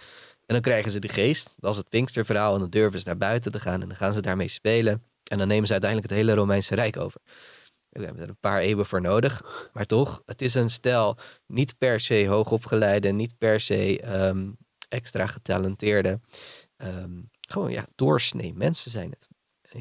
[0.46, 1.54] En dan krijgen ze de geest.
[1.58, 2.54] Dat is het Pinksterverhaal.
[2.54, 3.82] En dan durven ze naar buiten te gaan.
[3.82, 5.02] En dan gaan ze daarmee spelen.
[5.32, 7.22] En dan nemen ze uiteindelijk het hele Romeinse Rijk over.
[7.90, 9.70] We hebben er een paar eeuwen voor nodig.
[9.74, 14.52] Maar toch, het is een stel niet per se hoogopgeleide, niet per se ehm,
[14.90, 16.20] extra getalenteerde.
[16.78, 19.28] ehm, gewoon ja, doorsnee mensen zijn het.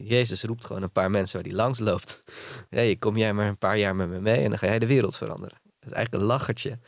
[0.03, 2.23] Jezus roept gewoon een paar mensen waar hij langs loopt.
[2.71, 4.87] Hey, kom jij maar een paar jaar met me mee en dan ga jij de
[4.87, 5.59] wereld veranderen.
[5.63, 6.79] Dat is eigenlijk een lachertje.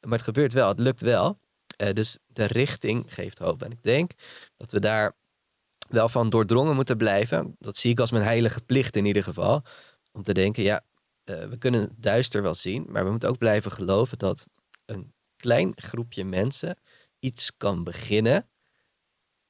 [0.00, 1.38] Maar het gebeurt wel, het lukt wel.
[1.80, 3.62] Eh, dus de richting geeft hoop.
[3.62, 4.10] En ik denk
[4.56, 5.16] dat we daar
[5.88, 7.56] wel van doordrongen moeten blijven.
[7.58, 9.62] Dat zie ik als mijn heilige plicht in ieder geval.
[10.12, 10.84] Om te denken, ja,
[11.24, 14.46] eh, we kunnen het duister wel zien, maar we moeten ook blijven geloven dat
[14.84, 16.76] een klein groepje mensen
[17.18, 18.50] iets kan beginnen,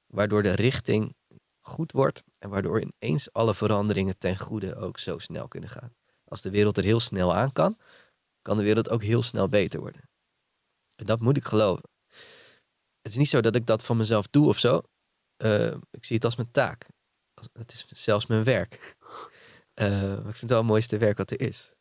[0.07, 1.15] waardoor de richting
[1.61, 5.95] goed wordt en waardoor ineens alle veranderingen ten goede ook zo snel kunnen gaan.
[6.25, 7.79] Als de wereld er heel snel aan kan,
[8.43, 10.09] kan de wereld ook heel snel beter worden.
[10.97, 11.90] En dat moet ik geloven.
[13.03, 14.83] Het is niet zo dat ik dat van mezelf doe of zo.
[15.37, 16.87] Eh, ik zie het als mijn taak.
[17.53, 18.97] Het is zelfs mijn werk.
[19.75, 21.73] Eh, ik vind het wel het mooiste werk wat er is.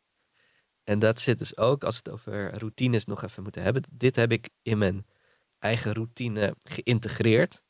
[0.84, 3.84] En dat zit dus ook, als we het over routines nog even moeten hebben.
[3.92, 5.06] Dit heb ik in mijn
[5.58, 7.62] eigen routine geïntegreerd.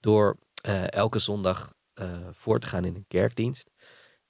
[0.00, 1.76] Door eh, elke zondag
[2.30, 3.70] voor te gaan in een kerkdienst.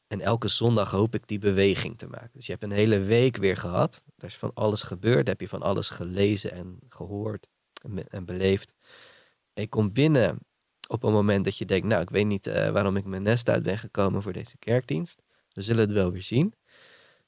[0.07, 2.31] En elke zondag hoop ik die beweging te maken.
[2.33, 4.02] Dus je hebt een hele week weer gehad.
[4.16, 5.28] Er is van alles gebeurd.
[5.28, 7.48] Heb je van alles gelezen en gehoord
[7.85, 8.75] en, be- en beleefd.
[9.53, 10.38] En je komt binnen
[10.88, 13.49] op een moment dat je denkt, nou, ik weet niet eh, waarom ik mijn nest
[13.49, 15.23] uit ben gekomen voor deze kerkdienst.
[15.53, 16.55] We zullen het wel weer zien.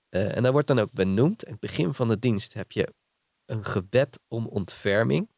[0.09, 1.45] Eh, en dat wordt dan ook benoemd.
[1.45, 2.95] In het begin van de dienst heb je
[3.47, 5.29] een gebed om ontferming.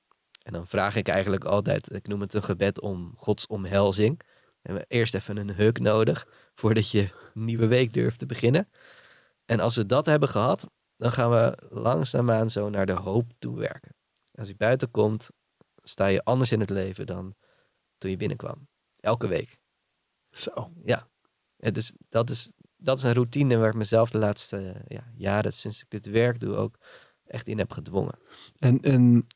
[0.42, 4.18] En dan vraag ik eigenlijk altijd, ik noem het een gebed om Gods omhelzing.
[4.62, 8.68] We hebben eerst even een huk nodig voordat je nieuwe week durft te beginnen.
[9.44, 13.58] En als we dat hebben gehad, dan gaan we langzaamaan zo naar de hoop toe
[13.58, 13.94] werken.
[14.34, 15.30] Als je buiten komt,
[15.82, 17.34] sta je anders in het leven dan
[17.98, 18.68] toen je binnenkwam.
[18.96, 19.56] Elke week.
[20.30, 20.72] Zo.
[20.84, 21.10] Ja.
[21.56, 25.80] Is, dat, is, dat is een routine waar ik mezelf de laatste ja, jaren, sinds
[25.80, 26.78] ik dit werk doe, ook
[27.24, 28.18] echt in heb gedwongen.
[28.58, 29.26] En, en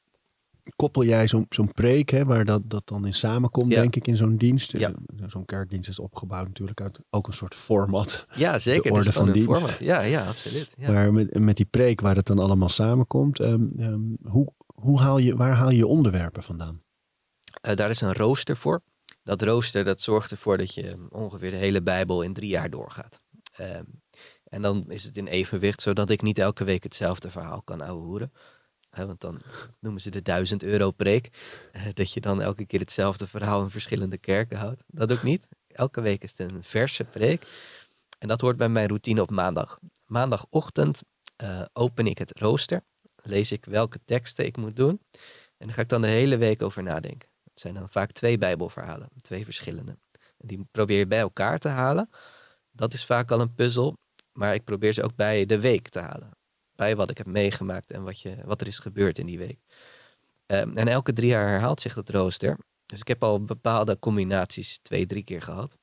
[0.77, 3.81] koppel jij zo'n zo'n preek, hè, waar dat, dat dan in samenkomt, Ja.
[3.81, 4.73] denk ik, in zo'n dienst.
[4.73, 4.93] Ja.
[5.27, 8.27] Zo'n kerkdienst is opgebouwd natuurlijk uit ook een soort format.
[8.35, 8.91] Ja, zeker.
[8.91, 9.61] De orde van dienst.
[9.61, 9.79] format.
[9.79, 10.75] Ja, ja, absoluut.
[10.79, 10.93] Ja.
[10.93, 15.19] Maar met, met die preek waar het dan allemaal samenkomt, ehm, ehm, hoe, hoe haal
[15.19, 16.83] je, waar haal je je onderwerpen vandaan?
[17.61, 18.83] Eh, daar is een rooster voor.
[19.23, 23.25] Dat rooster dat zorgt ervoor dat je ongeveer de hele Bijbel in drie jaar doorgaat.
[23.57, 23.85] Ehm,
[24.45, 28.33] en dan is het in evenwicht, zodat ik niet elke week hetzelfde verhaal kan ouwehoeren.
[28.91, 29.41] Hè, want dan
[29.81, 31.29] noemen ze de 1000 euro preek.
[31.73, 34.85] Eh, dat je dan elke keer hetzelfde verhaal in verschillende kerken houdt.
[34.87, 35.49] Dat ik niet.
[35.69, 37.47] Elke week is het een verse preek.
[38.19, 39.79] En dat hoort bij mijn routine op maandag.
[40.07, 41.03] Maandagochtend
[41.37, 42.85] eh, open ik het rooster.
[43.27, 45.01] Lees ik welke teksten ik moet doen.
[45.57, 47.29] En daar ga ik dan de hele week over nadenken.
[47.45, 49.99] Het zijn dan vaak twee Bijbelverhalen, twee verschillende.
[50.39, 52.11] En die probeer je bij elkaar te halen.
[52.71, 53.97] Dat is vaak al een puzzel.
[54.33, 56.31] Maar ik probeer ze ook bij de week te halen.
[56.75, 59.59] Bij wat ik heb meegemaakt en wat, je, wat er is gebeurd in die week.
[60.47, 62.59] Ehm, en elke drie jaar herhaalt zich dat rooster.
[62.87, 65.79] Dus ik heb al bepaalde combinaties twee, drie keer gehad.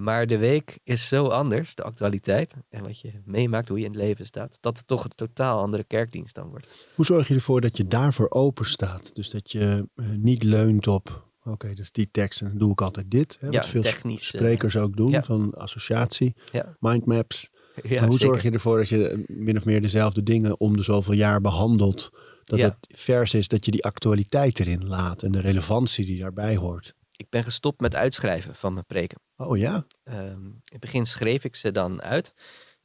[0.00, 3.90] Maar de week is zo anders, de actualiteit en wat je meemaakt, hoe je in
[3.90, 6.86] het leven staat, dat het toch een totaal andere kerkdienst dan wordt.
[6.94, 9.14] Hoe zorg je ervoor dat je daarvoor open staat?
[9.14, 12.80] Dus dat je eh, niet leunt op, oké, dus die tekst en dan doe ik
[12.80, 13.36] altijd dit.
[13.40, 15.22] Hè, Ja, wat veel eh, sprekers ook doen, ja.
[15.22, 17.50] van associatie, Ja, mindmaps.
[17.82, 18.18] ja hoe zeker.
[18.18, 21.40] zorg je ervoor dat je eh, min of meer dezelfde dingen om de zoveel jaar
[21.40, 22.10] behandelt?
[22.42, 26.56] Dat het vers is dat je die actualiteit erin laat en de relevantie die daarbij
[26.56, 26.94] hoort.
[27.16, 29.20] Ik ben gestopt met uitschrijven van mijn preken.
[29.40, 32.34] Oh ja, Ehm, in het begin schreef ik ze dan uit.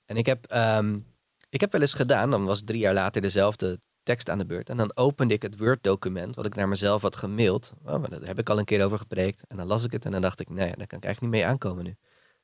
[0.06, 1.00] En ik heb, ehm,
[1.50, 4.70] ik heb wel eens gedaan, dan was drie jaar later dezelfde tekst aan de beurt.
[4.70, 7.74] En dan opende ik het Word-document, wat ik naar mezelf had gemaild.
[7.86, 9.44] Oh, maar daar heb ik al een keer over gepreekt.
[9.48, 11.30] En dan las ik het en dan dacht ik, nee, daar kan ik eigenlijk niet
[11.42, 11.96] mee aankomen nu.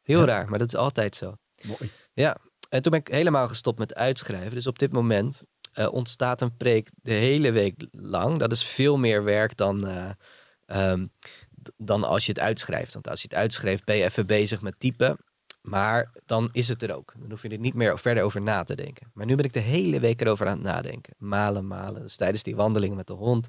[0.01, 0.25] Heel Ja.
[0.25, 1.35] raar, maar dat is altijd zo.
[1.65, 1.91] mooi.
[2.13, 2.37] Ja,
[2.69, 4.49] en toen ben ik helemaal gestopt met uitschrijven.
[4.51, 5.43] Dus op dit moment
[5.73, 8.39] eh, ontstaat een preek de hele week lang.
[8.39, 10.09] Dat is veel meer werk dan, eh,
[10.65, 11.07] ehm,
[11.77, 12.93] dan als je het uitschrijft.
[12.93, 15.17] Want als je het uitschrijft ben je even bezig met typen.
[15.62, 17.13] Maar dan is het er ook.
[17.19, 19.12] Dan hoef je er niet meer verder over na te denken.
[19.13, 21.13] Maar nu ben ik de hele week erover aan het nadenken.
[21.17, 22.01] Malen, malen.
[22.01, 23.47] Dus tijdens die wandeling met de hond,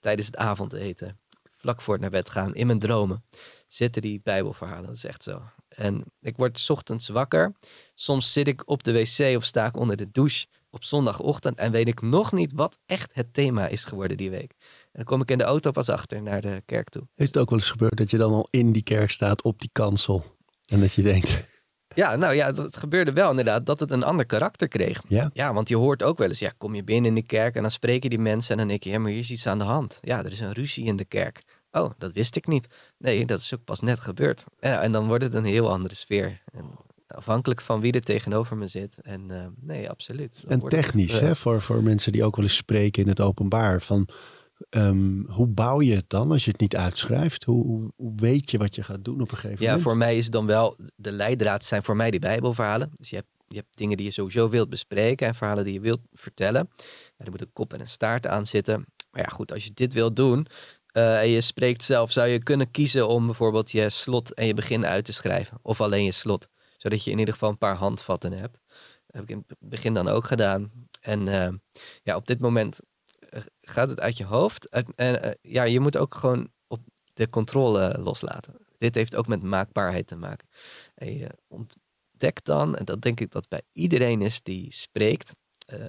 [0.00, 3.24] tijdens het avondeten, vlak voor het naar bed gaan, in mijn dromen,
[3.68, 4.86] zitten die Bijbelverhalen.
[4.86, 5.42] Dat is echt zo.
[5.68, 7.52] En ik word ochtends wakker.
[7.94, 11.72] Soms zit ik op de wc of sta ik onder de douche op zondagochtend en
[11.72, 14.54] weet ik nog niet wat echt het thema is geworden die week.
[14.96, 17.02] En dan kom ik in de auto pas achter naar de kerk toe.
[17.14, 19.60] Is het ook wel eens gebeurd dat je dan al in die kerk staat op
[19.60, 20.24] die kansel
[20.66, 21.44] en dat je denkt,
[21.94, 25.02] Ja, nou ja, het gebeurde wel inderdaad dat het een ander karakter kreeg.
[25.08, 25.30] Ja?
[25.32, 27.62] Ja, want je hoort ook wel eens, ja, kom je binnen in de kerk en
[27.62, 29.64] dan spreken die mensen en dan denk je, ja, maar hier is iets aan de
[29.64, 29.98] hand.
[30.02, 31.42] Ja, er is een ruzie in de kerk.
[31.70, 32.66] Oh, dat wist ik niet.
[32.98, 34.44] Nee, dat is ook pas net gebeurd.
[34.60, 36.42] Ja, en dan wordt het een heel andere sfeer.
[36.52, 36.64] En
[37.06, 38.98] afhankelijk van wie er tegenover me zit.
[39.02, 40.38] En uh, nee, absoluut.
[40.42, 43.08] Dan En het, technisch, eh, hè, voor, voor mensen die ook wel eens spreken in
[43.08, 43.82] het openbaar.
[43.82, 44.08] Van,
[44.70, 47.44] ehm, hoe bouw je het dan als je het niet uitschrijft?
[47.44, 49.82] Hoe, weet je wat je gaat doen op een gegeven Ja, moment?
[49.82, 52.92] voor mij is het dan wel, de leidraad zijn voor mij die bijbelverhalen.
[52.96, 55.80] Dus je hebt, je hebt dingen die je sowieso wilt bespreken en verhalen die je
[55.80, 56.68] wilt vertellen.
[57.16, 58.84] Ja, er moet een kop en een staart aan zitten.
[59.10, 60.46] Maar ja, goed, als je dit wilt doen
[60.86, 64.54] eh, en je spreekt zelf, zou je kunnen kiezen om bijvoorbeeld je slot en je
[64.54, 65.58] begin uit te schrijven.
[65.62, 68.60] Of alleen je slot, zodat je in ieder geval een paar handvatten hebt.
[69.06, 70.70] Dat heb ik in het begin dan ook gedaan.
[71.00, 71.52] En eh,
[72.02, 72.80] ja, op dit moment
[73.60, 74.68] gaat het uit je hoofd.
[74.68, 76.80] En eh, ja, je moet ook gewoon op
[77.12, 78.66] de controle loslaten.
[78.76, 80.48] Dit heeft ook met maakbaarheid te maken.
[80.94, 85.34] En je ontdekt dan, en dat denk ik dat bij iedereen is die spreekt,
[85.66, 85.80] eh,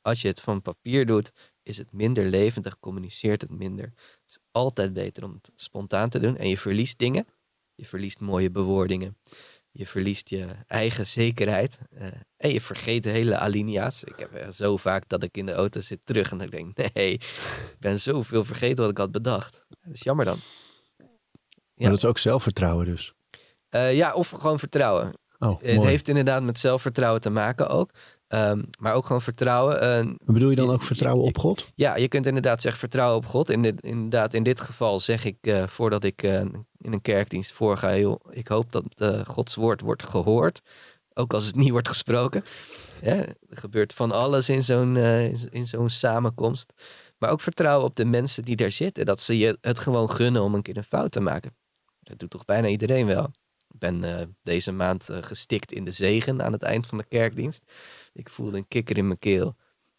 [0.00, 3.84] als je het van papier doet, is het minder levendig, communiceert het minder.
[3.84, 6.36] Het is altijd beter om het spontaan te doen.
[6.36, 7.26] En je verliest dingen.
[7.74, 9.16] Je verliest mooie bewoordingen.
[9.72, 11.78] Je verliest je eigen zekerheid.
[11.90, 12.06] eh,
[12.36, 14.02] en je vergeet de hele alinea's.
[14.04, 16.76] Ik heb er zo vaak dat ik in de auto zit terug en ik denk,
[16.94, 19.64] nee, ik ben zoveel vergeten wat ik had bedacht.
[19.68, 20.38] Dat is jammer dan.
[21.74, 23.12] Maar dat is ook zelfvertrouwen dus.
[23.68, 25.12] Eh, ja, of gewoon vertrouwen.
[25.38, 25.88] Oh, Het mooi.
[25.88, 27.90] heeft inderdaad met zelfvertrouwen te maken ook.
[28.32, 29.78] Ehm, maar ook gewoon vertrouwen.
[30.06, 31.70] Maar bedoel je dan ook vertrouwen op God?
[31.74, 33.50] ja, je kunt inderdaad zeggen vertrouwen op God.
[33.50, 36.40] In dit, inderdaad, in dit geval zeg ik eh, voordat ik eh,
[36.78, 38.84] in een kerkdienst voorga, joh, ik hoop dat
[39.26, 40.60] Gods woord wordt gehoord.
[41.14, 42.44] Ook als het niet wordt gesproken.
[43.02, 46.72] Ja, er gebeurt van alles in zo'n in zo- in zo'n samenkomst.
[47.18, 49.06] Maar ook vertrouwen op de mensen die daar zitten.
[49.06, 51.54] Dat ze je het gewoon gunnen om een keer een fout te maken.
[52.00, 53.24] Dat doet toch bijna iedereen wel.
[53.68, 54.04] Ik ben
[54.42, 57.62] deze maand gestikt in de zegen aan het eind van de kerkdienst.
[58.12, 59.54] Ik voelde een kikker in mijn keel.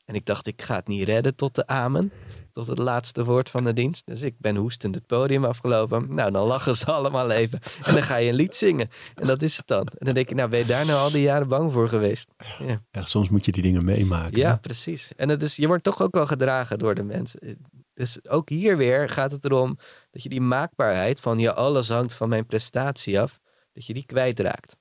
[0.05, 2.11] En ik dacht, ik ga het niet redden tot de amen.
[2.51, 4.05] Tot het laatste woord van de dienst.
[4.05, 6.15] Dus ik ben hoestend het podium afgelopen.
[6.15, 7.59] Nou, dan lachen ze allemaal even.
[7.83, 8.89] En dan ga je een lied zingen.
[9.15, 9.85] En dat is het dan.
[9.85, 12.27] En dan denk je, nou ben je daar nou al die jaren bang voor geweest?
[12.59, 14.37] Ja, Ja, soms moet je die dingen meemaken.
[14.37, 14.57] ja hè?
[14.57, 15.11] precies.
[15.15, 17.57] En het is, je wordt toch ook wel gedragen door de mensen.
[17.93, 19.77] Dus ook hier weer gaat het erom
[20.11, 23.39] dat je die maakbaarheid van ja, alles hangt van mijn prestatie af.
[23.73, 24.77] Dat je die kwijtraakt.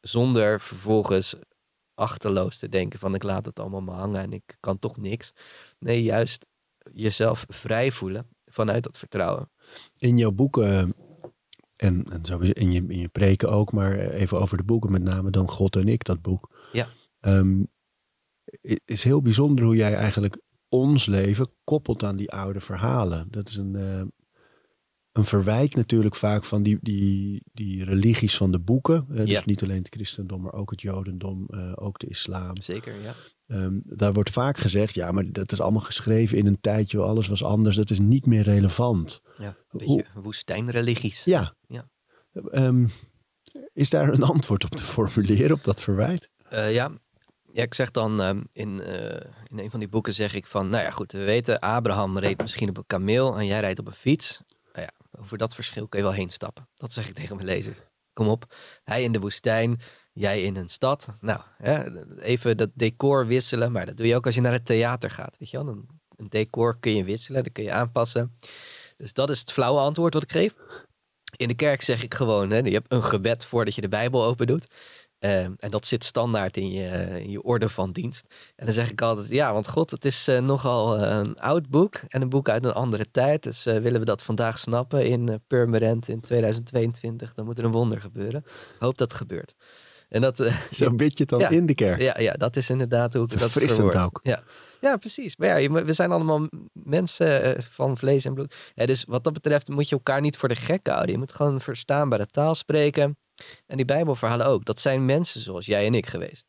[0.00, 1.34] Zonder vervolgens
[2.00, 5.32] achterloos te denken van ik laat het allemaal maar hangen en ik kan toch niks.
[5.78, 6.46] Nee, juist
[6.92, 9.50] jezelf vrij voelen vanuit dat vertrouwen.
[9.98, 10.94] In jouw boeken,
[11.76, 15.02] en, en sowieso in je, in je preken ook, maar even over de boeken, met
[15.02, 16.68] name dan God en ik, dat boek.
[16.72, 16.88] Ja.
[18.62, 23.26] I- is heel bijzonder hoe jij eigenlijk ons leven koppelt aan die oude verhalen.
[23.30, 24.02] Dat is een, eh,
[25.24, 29.06] verwijt natuurlijk vaak van die, die, die religies van de boeken.
[29.10, 29.42] Eh, dus Ja.
[29.44, 32.60] niet alleen het christendom, maar ook het jodendom, eh, ook de islam.
[32.62, 33.14] Zeker, ja.
[33.46, 37.26] Ehm, daar wordt vaak gezegd, ja, maar dat is allemaal geschreven in een tijdje, alles
[37.28, 37.76] was anders.
[37.76, 39.20] Dat is niet meer relevant.
[39.36, 39.54] ja een
[39.86, 41.24] Hoe- beetje woestijnreligies.
[41.24, 41.54] Ja.
[41.68, 41.88] Ja.
[42.50, 42.86] Ehm,
[43.72, 46.30] is daar een antwoord op te formuleren, op dat verwijt?
[46.48, 46.90] Eh, ja.
[47.52, 48.80] ja, ik zeg dan ehm, in,
[49.48, 52.40] in een van die boeken zeg ik van, nou ja goed, we weten, Abraham reed
[52.40, 54.40] misschien op een kameel en jij rijdt op een fiets.
[55.20, 56.68] Over dat verschil kun je wel heen stappen.
[56.74, 57.78] Dat zeg ik tegen mijn lezers.
[58.12, 58.54] Kom op,
[58.84, 59.80] hij in de woestijn,
[60.12, 61.08] jij in een stad.
[61.20, 64.66] Nou, hè, even dat decor wisselen, maar dat doe je ook als je naar het
[64.66, 65.36] theater gaat.
[65.38, 68.36] Weet je wel, een, een decor kun je wisselen, dat kun je aanpassen.
[68.96, 70.54] Dus dat is het flauwe antwoord wat ik geef.
[71.36, 74.24] In de kerk zeg ik gewoon, hè, je hebt een gebed voordat je de Bijbel
[74.24, 74.66] open doet.
[75.20, 76.86] Ehm, en dat zit standaard in je,
[77.22, 78.26] in je orde van dienst.
[78.56, 81.68] En dan zeg ik altijd, ja, want God, het is eh, nogal eh, een oud
[81.68, 83.42] boek en een boek uit een andere tijd.
[83.42, 87.70] Dus eh, willen we dat vandaag snappen in Purmerend in 2022, dan moet er een
[87.70, 88.44] wonder gebeuren.
[88.78, 89.54] Hoop dat het gebeurt.
[90.08, 90.36] En dat,
[90.70, 91.48] Zo bid je het dan Ja.
[91.48, 92.00] in de kerk.
[92.00, 93.96] ja, ja, dat is inderdaad hoe ik dat verwoord.
[93.96, 94.20] ook.
[94.22, 94.42] Ja.
[94.80, 95.36] ja, precies.
[95.36, 98.54] Maar ja, we zijn allemaal mensen van vlees en bloed.
[98.74, 101.10] Ja, dus wat dat betreft moet je elkaar niet voor de gek houden.
[101.10, 103.16] Je moet gewoon verstaanbare taal spreken.
[103.66, 104.64] En die Bijbelverhalen ook.
[104.64, 106.46] Dat zijn mensen zoals jij en ik geweest.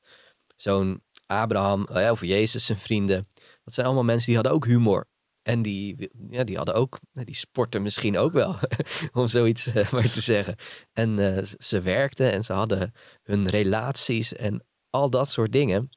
[0.55, 3.27] Zo'n Abraham, ja, of Jezus, zijn vrienden.
[3.63, 5.09] Dat zijn allemaal mensen die hadden ook humor.
[5.41, 8.55] En die, ja, die hadden ook, die sporten misschien ook wel,
[9.13, 10.55] om zoiets eh, maar te zeggen.
[10.93, 15.89] En eh, ze werkten en ze hadden hun relaties en al dat soort dingen.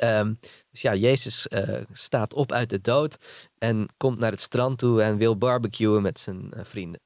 [0.00, 0.34] Ehm,
[0.70, 3.16] dus ja, Jezus eh, staat op uit de dood
[3.58, 7.00] en komt naar het strand toe en wil barbecuen met zijn eh, vrienden.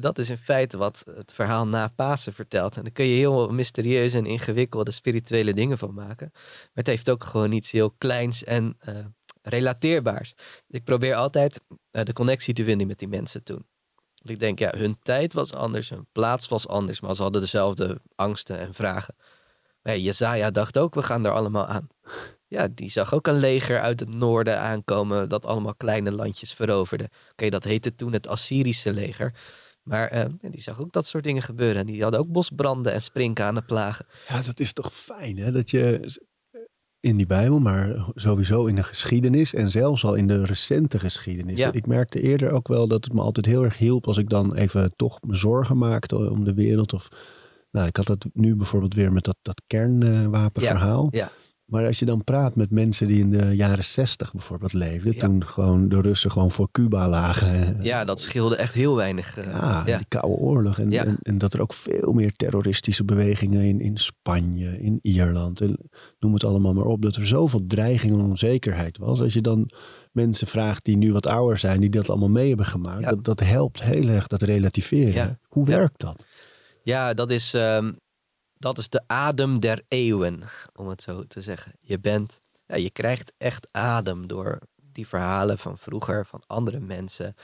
[0.00, 2.76] Dat is in feite wat het verhaal na Pasen vertelt.
[2.76, 6.30] En daar kun je heel mysterieuze en ingewikkelde spirituele dingen van maken.
[6.32, 8.94] Maar het heeft ook gewoon iets heel kleins en eh,
[9.42, 10.34] relateerbaars.
[10.68, 13.66] Ik probeer altijd eh, de connectie te vinden met die mensen toen.
[14.24, 18.00] Ik denk, ja, hun tijd was anders, hun plaats was anders, maar ze hadden dezelfde
[18.14, 19.14] angsten en vragen.
[19.82, 21.88] Maar ja, Jezaja dacht ook, we gaan er allemaal aan.
[22.48, 27.10] Ja, die zag ook een leger uit het noorden aankomen dat allemaal kleine landjes veroverde.
[27.30, 29.34] Oké, dat heette toen het Assyrische leger.
[29.82, 31.80] Maar eh, die zag ook dat soort dingen gebeuren.
[31.80, 34.06] En die hadden ook bosbranden en sprinkhanen plagen.
[34.28, 35.52] Ja, dat is toch fijn hè?
[35.52, 36.10] Dat je
[37.00, 41.58] in die Bijbel, maar sowieso in de geschiedenis en zelfs al in de recente geschiedenis.
[41.58, 41.72] Ja.
[41.72, 44.54] Ik merkte eerder ook wel dat het me altijd heel erg hielp als ik dan
[44.54, 46.92] even toch me zorgen maakte om de wereld.
[46.92, 47.08] Of,
[47.70, 51.08] nou, ik had dat nu bijvoorbeeld weer met dat, dat kernwapenverhaal.
[51.10, 51.30] Ja,
[51.72, 55.20] Maar als je dan praat met mensen die in de jaren zestig bijvoorbeeld leefden, Ja.
[55.20, 57.78] toen gewoon de Russen gewoon voor Cuba lagen.
[57.82, 59.36] ja, dat scheelde echt heel weinig.
[59.38, 59.96] eh, Ja, ja.
[59.96, 60.78] die Koude Oorlog.
[60.78, 61.04] En, Ja.
[61.04, 65.60] en, en dat er ook veel meer terroristische bewegingen in, in Spanje, in Ierland.
[65.60, 65.78] En
[66.18, 67.02] noem het allemaal maar op.
[67.02, 69.20] Dat er zoveel dreiging en onzekerheid was.
[69.20, 69.70] Als je dan
[70.12, 73.04] mensen vraagt die nu wat ouder zijn, die dat allemaal mee hebben gemaakt.
[73.04, 75.38] Dat, dat helpt heel erg, dat relativeren.
[75.48, 76.26] Hoe werkt dat?
[76.82, 77.92] Ja, dat is, ehm,
[78.62, 80.42] dat is de adem der eeuwen,
[80.74, 81.72] om het zo te zeggen.
[81.78, 87.34] Je bent, ja, je krijgt echt adem door die verhalen van vroeger, van andere mensen,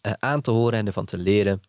[0.00, 1.60] eh, aan te horen en ervan te leren.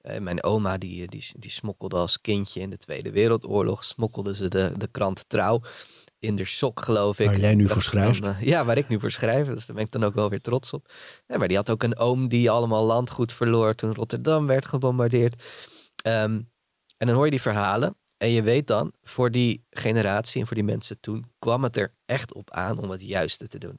[0.00, 4.48] Eh, mijn oma, die, die, die smokkelde als kindje in de Tweede Wereldoorlog, smokkelde ze
[4.48, 5.60] de, de krant Trouw
[6.18, 7.26] in de sok, geloof ik.
[7.26, 8.22] Waar jij nu voor schrijft.
[8.22, 9.46] dan, eh, ja, waar ik nu voor schrijf.
[9.46, 10.92] Dus daar ben ik dan ook wel weer trots op.
[11.26, 15.42] Ja, maar die had ook een oom die allemaal landgoed verloor toen Rotterdam werd gebombardeerd.
[16.02, 16.40] Ehm,
[16.96, 17.96] en dan hoor je die verhalen.
[18.22, 21.94] En je weet dan, voor die generatie en voor die mensen toen, kwam het er
[22.06, 23.78] echt op aan om het juiste te doen.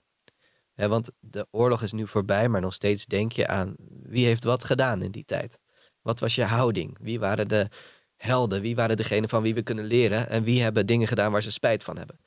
[0.75, 4.63] Want de oorlog is nu voorbij, maar nog steeds denk je aan wie heeft wat
[4.63, 5.59] gedaan in die tijd.
[6.01, 6.97] Wat was je houding?
[7.01, 7.69] Wie waren de
[8.15, 8.61] helden?
[8.61, 10.29] Wie waren degenen van wie we kunnen leren?
[10.29, 12.19] En wie hebben dingen gedaan waar ze spijt van hebben?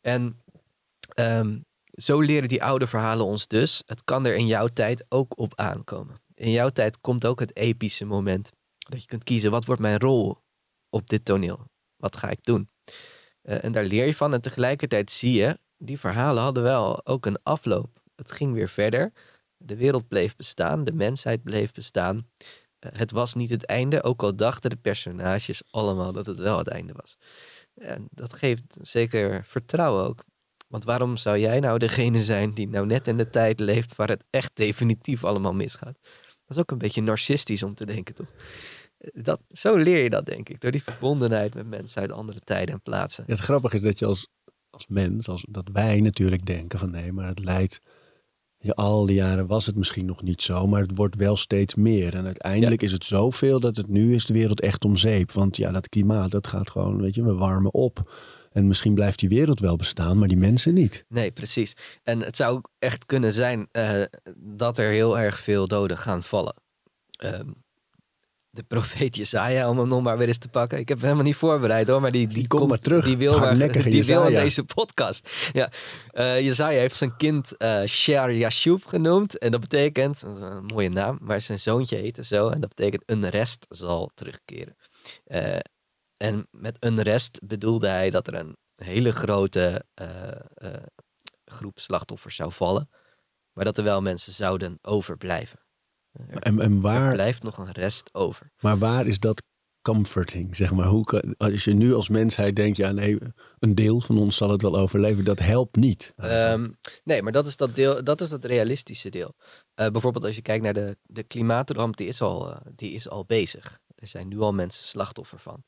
[0.00, 0.42] En
[1.14, 1.58] ehm,
[1.92, 3.82] zo leren die oude verhalen ons dus.
[3.86, 6.16] Het kan er in jouw tijd ook op aankomen.
[6.34, 8.52] In jouw tijd komt ook het epische moment.
[8.78, 10.44] Dat je kunt kiezen, wat wordt mijn rol
[10.90, 11.70] op dit toneel?
[11.96, 12.68] Wat ga ik doen?
[13.42, 14.32] Eh, en daar leer je van.
[14.32, 18.02] En tegelijkertijd zie je, die verhalen hadden wel ook een afloop.
[18.14, 19.12] Het ging weer verder.
[19.56, 20.84] De wereld bleef bestaan.
[20.84, 22.28] De mensheid bleef bestaan.
[22.78, 26.58] Eh, het was niet het einde, ook al dachten de personages allemaal dat het wel
[26.58, 27.16] het einde was.
[27.74, 30.24] En dat geeft zeker vertrouwen ook.
[30.68, 34.08] Want waarom zou jij nou degene zijn die nou net in de tijd leeft waar
[34.08, 35.98] het echt definitief allemaal misgaat?
[36.46, 38.32] Dat is ook een beetje narcistisch om te denken, toch?
[38.98, 40.60] Dat, zo leer je dat, denk ik.
[40.60, 43.24] Door die verbondenheid met mensen uit andere tijden en plaatsen.
[43.26, 44.28] Ja, het grappige is dat je als,
[44.70, 47.80] als mens, als, dat wij natuurlijk denken van nee, maar het leidt.
[48.58, 51.74] Ja, al die jaren was het misschien nog niet zo, maar het wordt wel steeds
[51.74, 52.14] meer.
[52.14, 55.32] En uiteindelijk is het zoveel dat het nu is de wereld echt om zeep.
[55.32, 58.12] Want ja, dat klimaat, dat gaat gewoon, weet je, we warmen op.
[58.52, 61.04] En misschien blijft die wereld wel bestaan, maar die mensen niet.
[61.08, 61.76] Nee, precies.
[62.02, 64.02] En het zou ook echt kunnen zijn eh,
[64.36, 66.54] dat er heel erg veel doden gaan vallen.
[67.16, 67.50] Ehm,
[68.56, 70.78] de profeet Jezaja, om hem nog maar weer eens te pakken.
[70.78, 73.04] Ik heb hem helemaal niet voorbereid hoor, maar die, die, Kom komt- maar terug.
[73.04, 75.50] Die wil, maar, die wil deze podcast.
[75.52, 75.70] Ja.
[76.10, 79.38] Eh Jezaja heeft zijn kind eh Sher Yashub genoemd.
[79.38, 82.48] En dat betekent, dat een mooie naam, maar zijn zoontje heette zo.
[82.48, 84.76] En dat betekent een rest zal terugkeren.
[85.24, 85.58] Eh,
[86.16, 89.84] en met een rest bedoelde hij dat er een hele grote
[91.44, 92.88] groep slachtoffers zou vallen.
[93.52, 95.58] Maar dat er wel mensen zouden overblijven.
[96.30, 98.52] Er, En, en er waar, blijft nog een rest over.
[98.60, 99.42] maar waar is dat
[99.82, 100.86] comforting, zeg maar?
[100.86, 103.18] Hoe, kan- als je nu als mensheid denkt, ja nee,
[103.58, 106.12] een deel van ons zal het wel overleven, dat helpt niet.
[106.16, 106.68] Ehm,
[107.04, 109.34] nee, maar dat is dat, deel, dat is het realistische deel.
[109.74, 113.08] Eh, bijvoorbeeld als je kijkt naar de, de klimaatramp, die is, al, eh, die is
[113.08, 113.78] al bezig.
[113.94, 115.64] Er zijn nu al mensen slachtoffer van.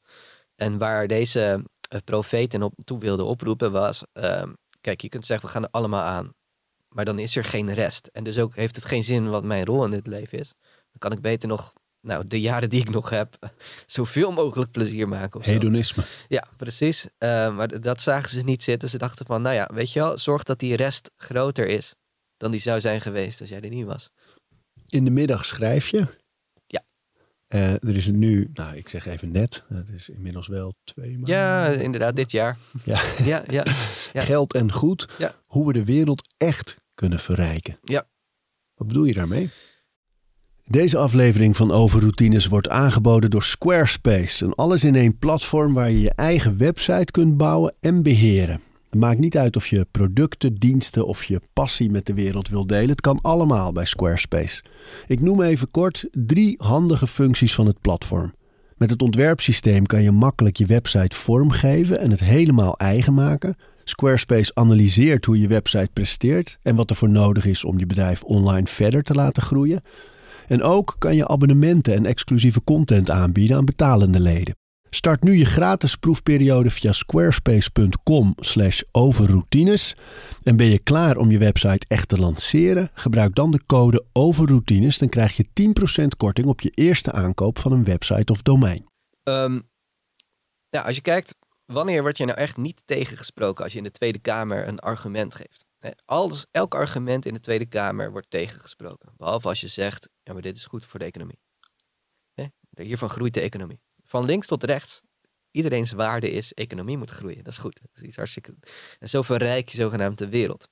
[0.54, 4.02] En waar deze uh, profeten op toe wilde oproepen was...
[4.12, 6.34] ehm, kijk, je kunt zeggen, we gaan er allemaal aan.
[6.98, 8.06] Maar dan is er geen rest.
[8.06, 10.52] En dus ook heeft het geen zin wat mijn rol in dit leven is.
[10.61, 13.52] Dan kan ik beter nog, nou, de jaren die ik nog heb...
[13.87, 15.44] zoveel mogelijk plezier maken.
[15.44, 15.50] Zo.
[15.50, 16.02] Hedonisme.
[16.28, 17.06] Ja, precies.
[17.18, 18.88] Eh, maar dat zagen ze niet zitten.
[18.88, 21.94] Ze dachten van, nou ja, weet je wel, zorg dat die rest groter is
[22.37, 24.11] dan die zou zijn geweest als jij er niet was.
[24.88, 26.06] In de middag schrijf je.
[26.66, 26.84] Ja.
[27.46, 31.34] Eh, er is nu, nou ik zeg even net, het is inmiddels wel twee maanden.
[31.34, 32.56] Ja, inderdaad, dit jaar.
[32.84, 33.02] Ja.
[33.24, 33.64] Ja, ja,
[34.12, 34.22] ja.
[34.32, 35.08] Geld en goed.
[35.18, 35.34] Ja.
[35.46, 37.78] Hoe we de wereld echt kunnen verrijken.
[37.84, 38.08] Ja.
[38.74, 39.51] Wat bedoel je daarmee?
[40.64, 44.44] Deze aflevering van Overroutines wordt aangeboden door Squarespace.
[44.44, 48.61] Een alles-in-één platform waar je je eigen website kunt bouwen en beheren.
[48.90, 52.66] Het maakt niet uit of je producten, diensten of je passie met de wereld wil
[52.66, 52.88] delen.
[52.88, 54.64] Het kan allemaal bij Squarespace.
[55.07, 58.34] Ik noem even kort drie handige functies van het platform.
[58.76, 63.57] Met het ontwerpsysteem kan je makkelijk je website vormgeven en het helemaal eigen maken.
[63.89, 68.22] Squarespace analyseert hoe je website presteert en wat er voor nodig is om je bedrijf
[68.22, 69.82] online verder te laten groeien.
[70.47, 74.57] En ook kan je abonnementen en exclusieve content aanbieden aan betalende leden.
[74.91, 79.97] Start nu je gratis proefperiode via squarespace.com slash overroutines.
[80.43, 82.91] En ben je klaar om je website echt te lanceren?
[82.95, 84.99] Gebruik dan de code overroutines.
[84.99, 85.47] Dan krijg je
[86.05, 88.86] 10% korting op je eerste aankoop van een website of domein.
[89.22, 89.61] Ehm,
[90.68, 91.34] ja, als je kijkt,
[91.73, 95.35] wanneer word je nou echt niet tegengesproken als je in de Tweede Kamer een argument
[95.35, 95.66] geeft?
[96.05, 99.12] Alles, elk argument in de Tweede Kamer wordt tegengesproken.
[99.16, 101.39] Behalve als je zegt, ja, maar dit is goed voor de economie.
[102.83, 103.81] Hiervan groeit de economie.
[104.05, 105.03] Van links tot rechts.
[105.51, 107.45] Iedereen's waarde is, economie moet groeien.
[107.45, 107.81] Dat is goed.
[107.81, 108.55] Dat is iets hartstikke...
[108.99, 110.69] En zo verrijk je zogenaamd de wereld.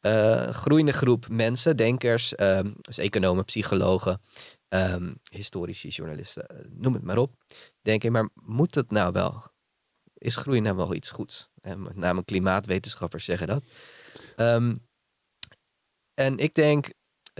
[0.00, 2.34] Een groeiende groep mensen, denkers,
[2.80, 4.20] dus economen, psychologen,
[4.68, 7.34] ehm, historici, journalisten, eh, noem het maar op.
[7.82, 9.42] Denken, maar moet het nou wel?
[10.20, 11.48] Is groei nou wel iets goeds?
[11.62, 13.64] En met name klimaatwetenschappers zeggen dat.
[14.36, 14.76] Ehm,
[16.14, 16.92] en ik denk, eh,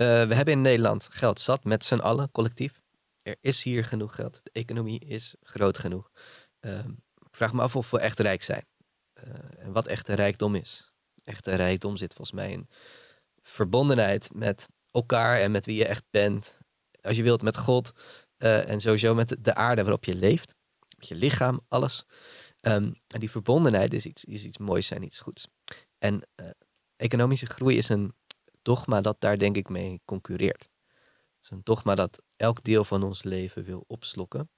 [0.04, 2.80] we hebben in Nederland geld zat met z'n allen, collectief.
[3.22, 4.40] Er is hier genoeg geld.
[4.42, 6.10] De economie is groot genoeg.
[6.60, 8.64] Ehm, ik vraag me af of we echt rijk zijn.
[9.12, 9.24] Eh,
[9.58, 10.92] en wat echte rijkdom is.
[11.24, 12.68] Echte rijkdom zit volgens mij in
[13.42, 16.58] verbondenheid met elkaar en met wie je echt bent.
[17.00, 17.92] Als je wilt met God
[18.36, 20.54] eh, en sowieso met de aarde waarop je leeft.
[20.98, 22.04] Met je lichaam, alles.
[22.60, 25.48] Ehm, en die verbondenheid is iets, is iets moois en iets goeds.
[25.98, 26.50] En eh,
[26.96, 28.14] economische groei is een
[28.62, 30.68] dogma dat daar denk ik mee concurreert.
[30.92, 34.50] Het is een dogma dat elk deel van ons leven wil opslokken.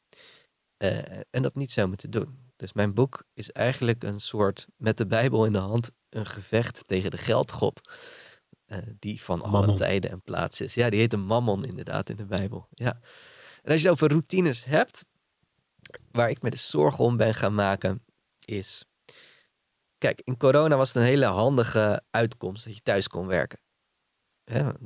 [0.77, 2.51] Eh, en dat niet zou moeten doen.
[2.57, 6.83] Dus mijn boek is eigenlijk een soort, met de Bijbel in de hand, een gevecht
[6.87, 7.81] tegen de geldgod.
[8.67, 10.75] eh, die van alle tijden en plaatsen is.
[10.75, 12.69] Ja, die heet een mammon inderdaad in de Bijbel.
[12.71, 13.01] Ja.
[13.63, 15.05] En als je het over routines hebt,
[16.11, 18.05] waar ik me de zorgen om ben gaan maken,
[18.45, 18.85] is...
[19.99, 23.59] Kijk, in corona was het een hele handige uitkomst dat je thuis kon werken.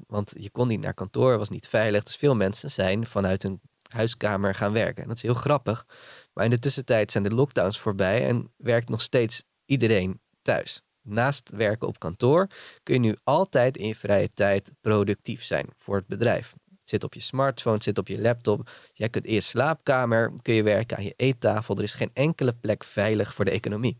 [0.06, 2.02] Want je kon niet naar kantoor, was niet veilig.
[2.02, 5.02] Dus veel mensen zijn vanuit hun huiskamer gaan werken.
[5.02, 5.86] En dat is heel grappig.
[6.32, 10.82] Maar in de tussentijd zijn de lockdowns voorbij en werkt nog steeds iedereen thuis.
[11.02, 12.46] Naast werken op kantoor
[12.82, 16.54] kun je nu altijd in je vrije tijd productief zijn voor het bedrijf.
[16.86, 18.70] Het zit op je smartphone, het zit op je laptop.
[18.92, 21.76] Jij kunt in je slaapkamer, kun je werken aan je eettafel.
[21.76, 23.98] Er is geen enkele plek veilig voor de economie.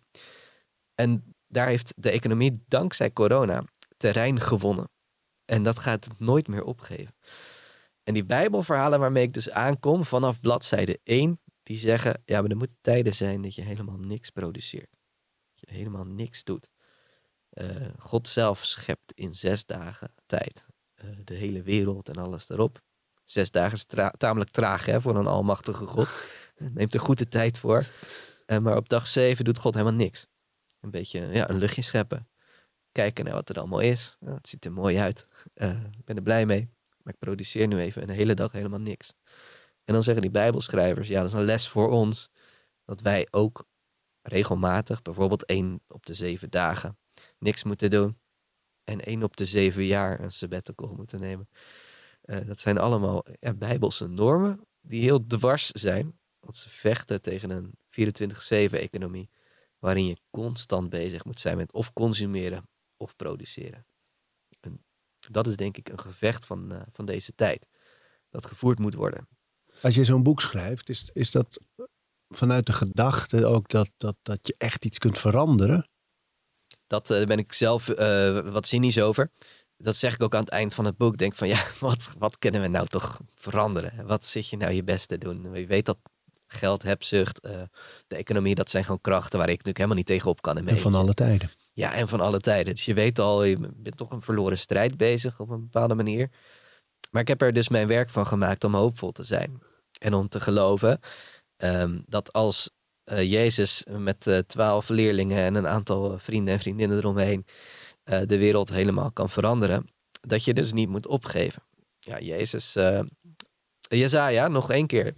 [0.95, 3.65] En daar heeft de economie dankzij corona
[3.97, 4.91] terrein gewonnen.
[5.45, 7.15] En dat gaat het nooit meer opgeven.
[8.03, 12.57] En die Bijbelverhalen waarmee ik dus aankom vanaf bladzijde 1, die zeggen, ja, maar er
[12.57, 14.99] moeten tijden zijn dat je helemaal niks produceert.
[15.55, 16.71] Dat je helemaal niks doet.
[17.49, 20.67] Eh, God zelf schept in zes dagen tijd
[21.25, 22.81] de hele wereld en alles erop.
[23.25, 23.87] Zes dagen is
[24.17, 26.09] tamelijk traag hè, voor een almachtige God.
[26.59, 27.87] Neemt er goed de tijd voor.
[28.47, 30.27] Eh, maar op dag zeven doet God helemaal niks.
[30.81, 32.29] Een beetje ja, een luchtje scheppen.
[32.93, 34.17] Kijken naar wat er allemaal is.
[34.21, 35.27] Ja, het ziet er mooi uit.
[35.55, 36.69] Eh, Ik ben er blij mee.
[37.03, 39.13] Maar ik produceer nu even een hele dag helemaal niks.
[39.85, 42.31] En dan zeggen die Bijbelschrijvers, ja, dat is een les voor ons.
[42.85, 43.67] Dat wij ook
[44.23, 46.99] regelmatig, bijvoorbeeld één op de zeven dagen,
[47.39, 48.19] niks moeten doen.
[48.87, 51.49] En één op de zeven jaar een sabbatical moeten nemen.
[52.23, 53.25] Eh, dat zijn allemaal
[53.57, 56.19] Bijbelse normen die heel dwars zijn.
[56.41, 59.31] Want ze vechten tegen een 24-7-economie.
[59.79, 63.87] Waarin je constant bezig moet zijn met of consumeren of produceren.
[64.61, 64.85] En
[65.31, 67.67] dat is denk ik een gevecht van, eh, van deze tijd.
[68.31, 69.29] Dat gevoerd moet worden.
[69.83, 71.61] Als je zo'n boek schrijft, is, is dat
[72.29, 75.89] vanuit de gedachte ook dat, dat, dat je echt iets kunt veranderen?
[76.87, 79.31] Dat eh, daar ben ik zelf eh, wat cynisch over.
[79.79, 81.17] Dat zeg ik ook aan het eind van het boek.
[81.17, 84.07] Denk van ja, wat, wat kunnen we nou toch veranderen?
[84.07, 85.55] Wat zit je nou je best te doen?
[85.55, 85.99] Je weet dat
[86.47, 87.63] geld, hebzucht, eh,
[88.07, 90.57] de economie, dat zijn gewoon krachten waar ik natuurlijk helemaal niet tegenop kan.
[90.57, 91.51] En van alle tijden.
[91.73, 92.75] Ja, en van alle tijden.
[92.75, 96.31] Dus je weet al, je bent toch een verloren strijd bezig op een bepaalde manier.
[97.11, 99.63] Maar ik heb er dus mijn werk van gemaakt om hoopvol te zijn.
[99.99, 101.01] En om te geloven
[101.57, 102.71] ehm, dat als
[103.15, 107.47] Jezus met eh, twaalf leerlingen en een aantal vrienden en vriendinnen eromheen
[108.05, 109.87] eh, de wereld helemaal kan veranderen,
[110.21, 111.63] dat je dus niet moet opgeven.
[111.99, 113.01] Ja, Jezus, eh
[113.89, 115.15] Jezaja, nog één keer.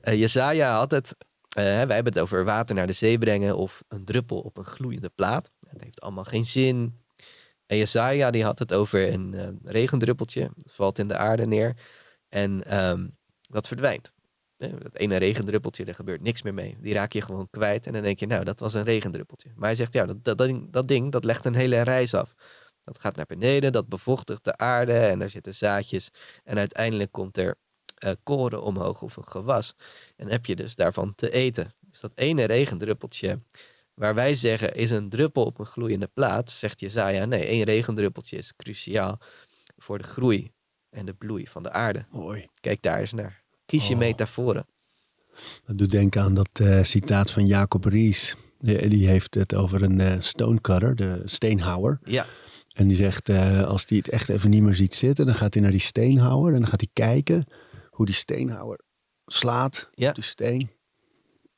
[0.00, 1.16] Eh Jezaja had het,
[1.48, 4.64] eh, wij hebben het over water naar de zee brengen of een druppel op een
[4.64, 5.50] gloeiende plaat.
[5.68, 7.00] Het heeft allemaal geen zin.
[7.66, 10.50] En Jesaja die had het over een eh, regendruppeltje.
[10.56, 11.76] Dat valt in de aarde neer.
[12.28, 13.08] En ehm,
[13.50, 14.12] dat verdwijnt.
[14.58, 16.76] Dat ene regendruppeltje, daar gebeurt niks meer mee.
[16.80, 17.86] Die raak je gewoon kwijt.
[17.86, 19.52] En dan denk je, nou, dat was een regendruppeltje.
[19.54, 22.14] Maar hij zegt, ja, dat, dat, dat, ding, dat ding, dat legt een hele reis
[22.14, 22.34] af.
[22.82, 24.98] Dat gaat naar beneden, dat bevochtigt de aarde.
[24.98, 26.10] En daar zitten zaadjes.
[26.44, 27.54] En uiteindelijk komt er
[27.94, 29.74] eh, koren omhoog of een gewas.
[30.16, 31.74] En heb je dus daarvan te eten.
[31.80, 33.40] Dus dat ene regendruppeltje
[33.98, 38.36] Waar wij zeggen is een druppel op een gloeiende plaat, zegt Jezaja, nee, één regendruppeltje
[38.36, 39.18] is cruciaal
[39.76, 40.52] voor de groei
[40.90, 42.06] en de bloei van de aarde.
[42.10, 42.44] Mooi.
[42.60, 43.42] Kijk daar eens naar.
[43.68, 43.98] Kies je Oh.
[44.00, 44.66] metaforen.
[45.66, 48.34] Dat doet denken aan dat eh, citaat van Jacob Ries.
[48.58, 51.98] Die, die heeft het over een eh, stonecutter, de steenhouwer.
[52.04, 52.26] Ja,
[52.72, 55.54] En die zegt, eh, als hij het echt even niet meer ziet zitten, dan gaat
[55.54, 57.44] hij naar die steenhouwer en dan gaat hij kijken
[57.90, 58.80] hoe die steenhouwer
[59.26, 60.08] slaat Ja.
[60.08, 60.70] op die steen.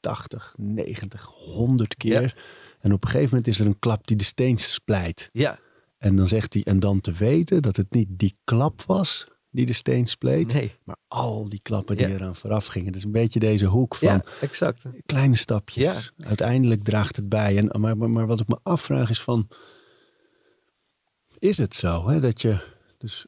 [0.00, 2.22] 80, 90, 100 keer.
[2.22, 2.32] Ja.
[2.80, 5.28] En op een gegeven moment is er een klap die de steen splijt.
[5.32, 5.58] ja,
[5.98, 9.66] En dan zegt hij, en dan te weten dat het niet die klap was die
[9.66, 10.74] de steen spleet, nee.
[10.84, 12.14] maar al die klappen die Ja.
[12.14, 12.92] eraan vooraf gingen.
[12.92, 14.84] Dus een beetje deze hoek van Ja, exact.
[15.06, 16.12] kleine stapjes.
[16.18, 17.56] Uiteindelijk draagt het bij.
[17.56, 19.48] En, maar, maar, maar wat ik me afvraag is van...
[21.38, 22.58] Is het zo hè, dat je...
[22.98, 23.26] Dus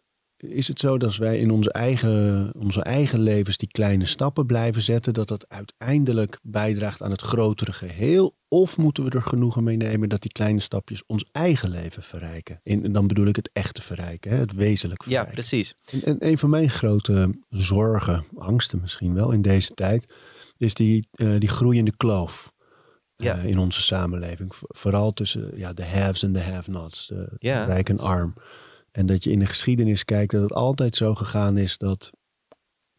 [0.48, 4.46] is het zo dat als wij in onze eigen, onze eigen levens die kleine stappen
[4.46, 5.12] blijven zetten...
[5.14, 8.36] dat dat uiteindelijk bijdraagt aan het grotere geheel?
[8.48, 12.60] Of moeten we er genoegen mee nemen dat die kleine stapjes ons eigen leven verrijken?
[12.64, 15.32] En dan bedoel ik het echte verrijken, hè, het wezenlijk Ja, verrijken.
[15.34, 15.74] precies.
[15.92, 20.12] En, en een van mijn grote zorgen, angsten misschien wel in deze tijd,
[20.56, 22.52] is die, eh, die groeiende kloof
[23.16, 23.34] eh, Ja.
[23.36, 24.52] in onze samenleving.
[24.58, 27.64] Vooral tussen ja, de haves en de have-nots, de Ja.
[27.64, 28.34] rijk en arm.
[28.92, 32.10] En dat je in de geschiedenis kijkt dat het altijd zo gegaan is dat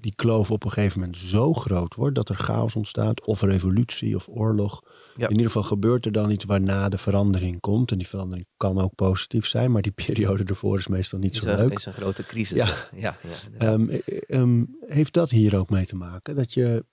[0.03, 4.15] die kloof op een gegeven moment zo groot wordt dat er chaos ontstaat, of revolutie
[4.15, 4.81] of oorlog.
[5.13, 5.25] Ja.
[5.25, 7.91] In ieder geval gebeurt er dan iets waarna de verandering komt.
[7.91, 11.39] En die verandering kan ook positief zijn, maar die periode ervoor is meestal niet Is
[11.41, 11.77] zo een, leuk.
[11.77, 12.57] is een grote crisis.
[12.57, 12.65] Ja.
[12.65, 13.79] Ja, ja, ja, inderdaad.
[13.79, 16.35] Ehm, eh, ehm, heeft dat hier ook mee te maken?
[16.35, 16.85] Dat, je,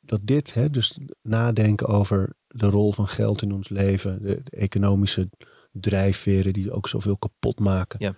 [0.00, 4.56] dat dit, hè, dus nadenken over de rol van geld in ons leven, de, de
[4.56, 5.28] economische
[5.70, 7.98] drijfveren die ook zoveel kapot maken.
[8.00, 8.14] Ja.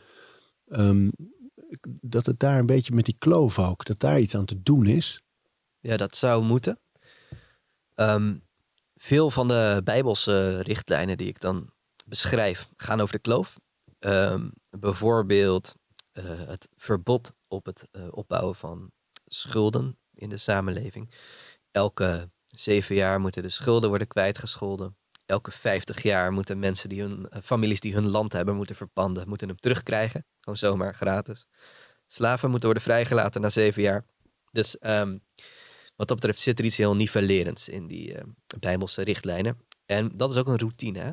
[0.68, 1.10] Ehm,
[2.00, 4.86] dat het daar een beetje met die kloof ook, dat daar iets aan te doen
[4.86, 5.20] is.
[5.78, 6.78] Ja, dat zou moeten.
[7.94, 8.36] Ehm,
[8.96, 11.72] veel van de Bijbelse richtlijnen die ik dan
[12.06, 13.58] beschrijf gaan over de kloof.
[13.98, 15.74] Ehm, bijvoorbeeld
[16.12, 18.90] eh, het verbod op het eh, opbouwen van
[19.26, 21.10] schulden in de samenleving.
[21.70, 24.96] Elke zeven jaar moeten de schulden worden kwijtgescholden.
[25.30, 29.28] Elke vijftig jaar moeten mensen die hun eh, families die hun land hebben moeten verpanden,
[29.28, 30.24] moeten hem terugkrijgen.
[30.38, 31.46] Gewoon zomaar gratis.
[32.06, 34.04] Slaven moeten worden vrijgelaten na zeven jaar.
[34.52, 35.18] Dus ehm,
[35.96, 38.24] wat dat betreft zit er iets heel nivellerends in die eh,
[38.58, 39.58] Bijbelse richtlijnen.
[39.86, 40.98] En dat is ook een routine.
[40.98, 41.12] Hè?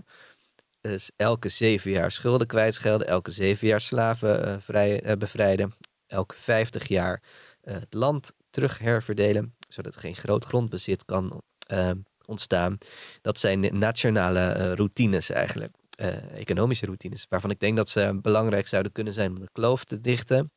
[0.81, 5.73] Dus elke zeven jaar schulden kwijtschelden, elke zeven jaar slaven eh, vrij, bevrijden,
[6.07, 7.23] elke vijftig jaar
[7.61, 11.91] het land terug herverdelen, zodat geen groot grondbezit kan eh,
[12.27, 12.77] ontstaan.
[13.21, 18.67] Dat zijn nationale eh, routines eigenlijk, eh, economische routines, waarvan ik denk dat ze belangrijk
[18.67, 20.51] zouden kunnen zijn om de kloof te dichten.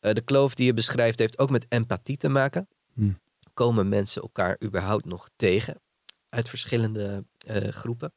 [0.00, 2.68] Eh, de kloof die je beschrijft heeft ook met empathie te maken.
[2.92, 3.20] Hmm.
[3.54, 5.80] Komen mensen elkaar überhaupt nog tegen
[6.28, 7.24] uit verschillende
[7.70, 8.12] groepen?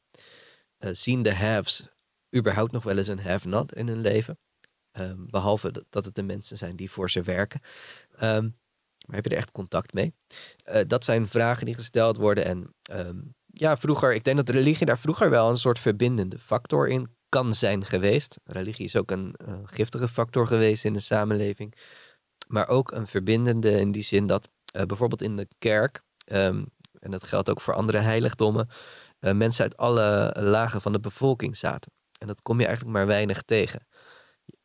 [0.78, 1.88] Zien de haves
[2.36, 4.38] überhaupt nog wel eens een have-not in hun leven?
[4.92, 7.60] Ehm, behalve dat- het de mensen zijn die voor ze werken.
[8.16, 8.48] Ehm,
[9.14, 10.14] heb je er echt contact mee?
[10.64, 12.44] Eh, dat zijn vragen die gesteld worden.
[12.44, 16.88] En ehm, ja, vroeger, ik denk dat religie daar vroeger wel een soort verbindende factor
[16.88, 18.40] in kan zijn geweest.
[18.44, 21.74] Religie is ook een eh, giftige factor geweest in de samenleving.
[22.48, 26.64] Maar ook een verbindende in die zin dat eh, bijvoorbeeld in de kerk, ehm,
[26.98, 28.68] en dat geldt ook voor andere heiligdommen,
[29.20, 31.92] mensen uit alle lagen van de bevolking zaten.
[32.18, 33.86] En dat kom je eigenlijk maar weinig tegen.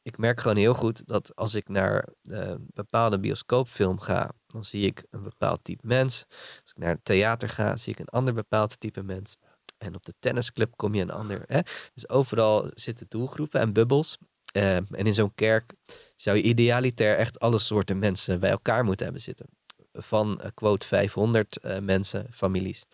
[0.08, 4.64] Ik merk gewoon heel goed dat als ik naar eh, een bepaalde bioscoopfilm ga, dan
[4.64, 6.26] zie ik een bepaald type mens.
[6.62, 9.38] Als ik naar het theater ga, zie ik een ander bepaald type mens.
[9.78, 11.44] En op de tennisclub kom je een ander.
[11.48, 11.60] Hè?
[11.94, 14.18] Dus overal zitten doelgroepen en bubbels.
[14.54, 15.74] Eh, en in zo'n kerk
[16.16, 19.46] zou je idealitair echt alle soorten mensen bij elkaar moeten hebben zitten.
[19.94, 22.86] Van eh, quote 500 eh, mensen, families.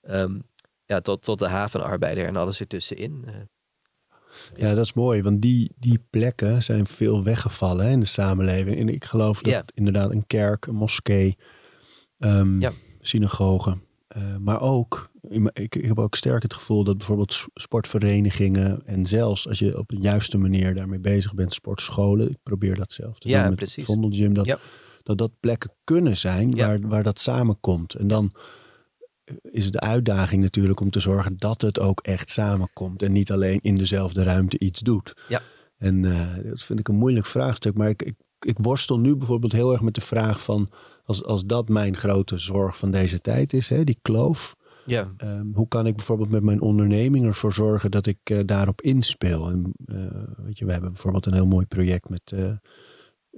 [0.00, 0.40] Ehm,
[0.86, 3.48] ja, tot, tot de havenarbeider en alles ertussenin.
[4.56, 8.78] Ja, dat is mooi, want die, die plekken zijn veel weggevallen hè, in de samenleving.
[8.78, 9.64] En ik geloof dat Ja.
[9.74, 11.36] inderdaad een kerk, een moskee,
[12.18, 12.72] ehm Ja.
[13.00, 13.78] synagoge,
[14.08, 15.10] eh, maar ook,
[15.52, 19.88] ik, ik heb ook sterk het gevoel dat bijvoorbeeld sportverenigingen en zelfs als je op
[19.88, 23.56] de juiste manier daarmee bezig bent, sportscholen, ik probeer dat zelf te Ja, doen met
[23.56, 23.84] precies.
[23.84, 24.58] Vondelgym, dat,
[25.02, 27.94] dat dat plekken kunnen zijn waar, waar dat samenkomt.
[27.94, 28.32] En dan
[29.42, 33.02] is de uitdaging natuurlijk om te zorgen dat het ook echt samenkomt.
[33.02, 35.14] En niet alleen in dezelfde ruimte iets doet.
[35.28, 35.40] Ja.
[35.82, 37.74] En eh, dat vind ik een moeilijk vraagstuk.
[37.74, 40.68] Maar ik, ik, ik worstel nu bijvoorbeeld heel erg met de vraag van...
[41.04, 44.56] als, als dat mijn grote zorg van deze tijd is, hè, die kloof...
[44.84, 48.80] ja, ehm, hoe kan ik bijvoorbeeld met mijn onderneming ervoor zorgen dat ik eh, daarop
[48.80, 49.50] inspeel?
[49.50, 49.96] En, eh,
[50.44, 52.52] weet je, we hebben bijvoorbeeld een heel mooi project met eh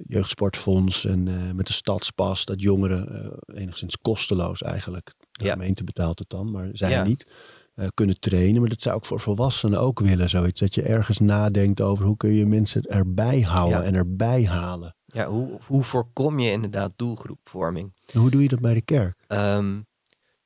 [0.06, 1.22] Jeugdsportfonds en
[1.56, 5.14] met de Stadspas, dat jongeren enigszins kosteloos eigenlijk.
[5.38, 5.52] De Ja.
[5.52, 7.02] gemeente betaalt het dan, maar zij Ja.
[7.04, 7.26] niet.
[7.74, 8.60] eh, kunnen trainen.
[8.60, 10.28] Maar dat zou ik voor volwassenen ook willen.
[10.30, 13.84] Zoiets dat je ergens nadenkt over hoe kun je mensen erbij houden Ja.
[13.84, 14.96] en erbij halen.
[15.06, 17.92] Ja, hoe, hoe voorkom je inderdaad doelgroepvorming?
[18.12, 19.24] En hoe doe je dat bij de kerk?
[19.26, 19.80] Ehm,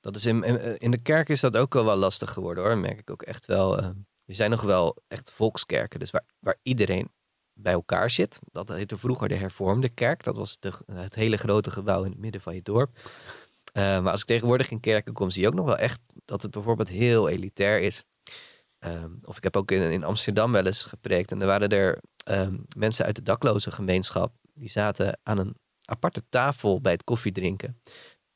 [0.01, 2.79] dat is in, in, in de kerk is dat ook wel wel lastig geworden hoor.
[2.79, 3.79] merk ik ook echt wel.
[3.79, 3.93] ehm,
[4.27, 7.11] er zijn nog wel echt volkskerken, dus waar, waar iedereen
[7.53, 8.39] bij elkaar zit.
[8.53, 10.25] Dat heette vroeger de hervormde kerk.
[10.25, 12.99] Dat was de, het hele grote gebouw in het midden van je dorp.
[13.79, 16.43] Eh, maar als ik tegenwoordig in kerken kom, zie je ook nog wel echt dat
[16.43, 18.05] het bijvoorbeeld heel elitair is.
[18.79, 21.33] Ehm, of ik heb ook in, in Amsterdam wel eens gepreekt.
[21.33, 24.33] En er waren er ehm, mensen uit de dakloze gemeenschap.
[24.55, 27.81] Die zaten aan een aparte tafel bij het koffiedrinken.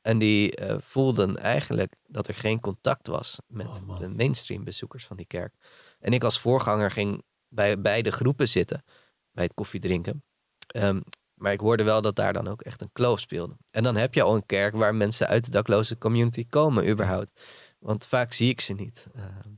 [0.01, 5.05] En die eh, voelden eigenlijk dat er geen contact was met Oh, de mainstream bezoekers
[5.05, 5.53] van die kerk.
[5.99, 8.83] En ik als voorganger ging bij beide groepen zitten
[9.31, 10.23] bij het koffiedrinken.
[10.67, 11.01] Ehm,
[11.33, 13.57] maar ik hoorde wel dat daar dan ook echt een kloof speelde.
[13.71, 17.41] En dan heb je al een kerk waar mensen uit de dakloze community komen überhaupt.
[17.79, 19.07] Want vaak zie ik ze niet.
[19.15, 19.49] Ehm,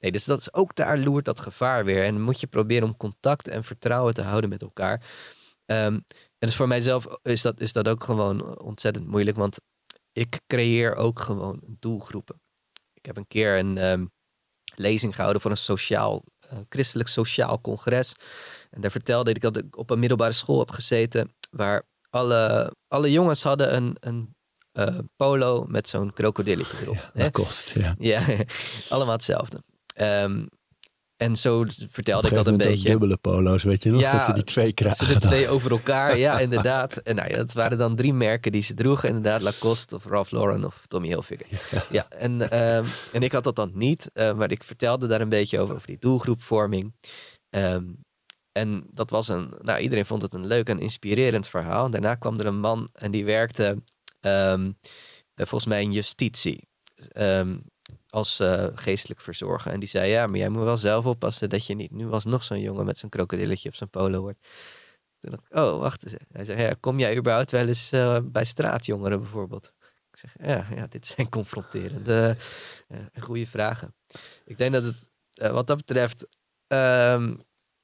[0.00, 2.04] nee, dus dat is ook daar loert dat gevaar weer.
[2.04, 5.02] En dan moet je proberen om contact en vertrouwen te houden met elkaar.
[5.66, 5.94] Ehm,
[6.38, 9.36] en dus voor mijzelf is dat, is dat ook gewoon ontzettend moeilijk.
[9.36, 9.60] Want
[10.12, 12.40] ik creëer ook gewoon doelgroepen.
[12.92, 14.04] Ik heb een keer een ehm,
[14.74, 18.14] lezing gehouden voor een sociaal, eh, christelijk sociaal congres.
[18.74, 21.34] En daar vertelde ik dat ik op een middelbare school heb gezeten.
[21.50, 24.34] Waar alle, alle jongens hadden een, een
[24.72, 27.10] eh, polo met zo'n krokodilletje erop.
[27.14, 27.72] Ja, dat kost.
[27.74, 27.94] Ja.
[27.98, 28.22] Ja,
[28.88, 29.62] allemaal hetzelfde.
[29.94, 30.46] Ehm,
[31.16, 32.88] en zo vertelde ik dat een beetje.
[32.88, 34.00] dubbele polo's, weet je nog?
[34.00, 35.08] Ja, dat ze die twee Ze krijgen.
[35.08, 36.96] de twee over elkaar, ja, inderdaad.
[36.96, 39.08] En nou ja, dat waren dan drie merken die ze droegen.
[39.08, 41.46] Inderdaad, Lacoste of Ralph Lauren of Tommy Hilfiger.
[41.90, 44.10] Ja, en, ehm, en ik had dat dan niet.
[44.12, 46.94] eh, maar ik vertelde daar een beetje over, over die doelgroepvorming.
[47.50, 47.84] Ehm,
[48.54, 51.90] en dat was een, nou iedereen vond het een leuk en inspirerend verhaal.
[51.90, 53.82] Daarna kwam er een man en die werkte
[54.20, 54.72] ehm,
[55.34, 56.68] eh, volgens mij in justitie.
[57.08, 57.56] Ehm,
[58.08, 59.72] als eh, geestelijk verzorger.
[59.72, 62.44] En die zei, ja, maar jij moet wel zelf oppassen dat je niet nu alsnog
[62.44, 64.38] zo'n jongen met zo'n krokodilletje op zijn polo wordt.
[65.18, 66.14] Toen dacht ik, oh, wacht eens.
[66.32, 69.74] Hij zei, ja, kom jij überhaupt wel eens eh, bij straatjongeren bijvoorbeeld?
[70.10, 72.36] Ik zeg, ja, ja dit zijn confronterende
[72.88, 73.94] en goede vragen.
[74.44, 75.10] Ik denk dat het,
[75.52, 76.26] wat dat betreft,
[76.66, 77.34] ehm,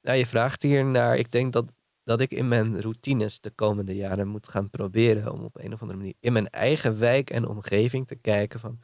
[0.01, 1.73] ja, je vraagt hier naar, ik denk dat,
[2.03, 5.81] dat ik in mijn routines de komende jaren moet gaan proberen om op een of
[5.81, 8.79] andere manier in mijn eigen wijk en omgeving te kijken van,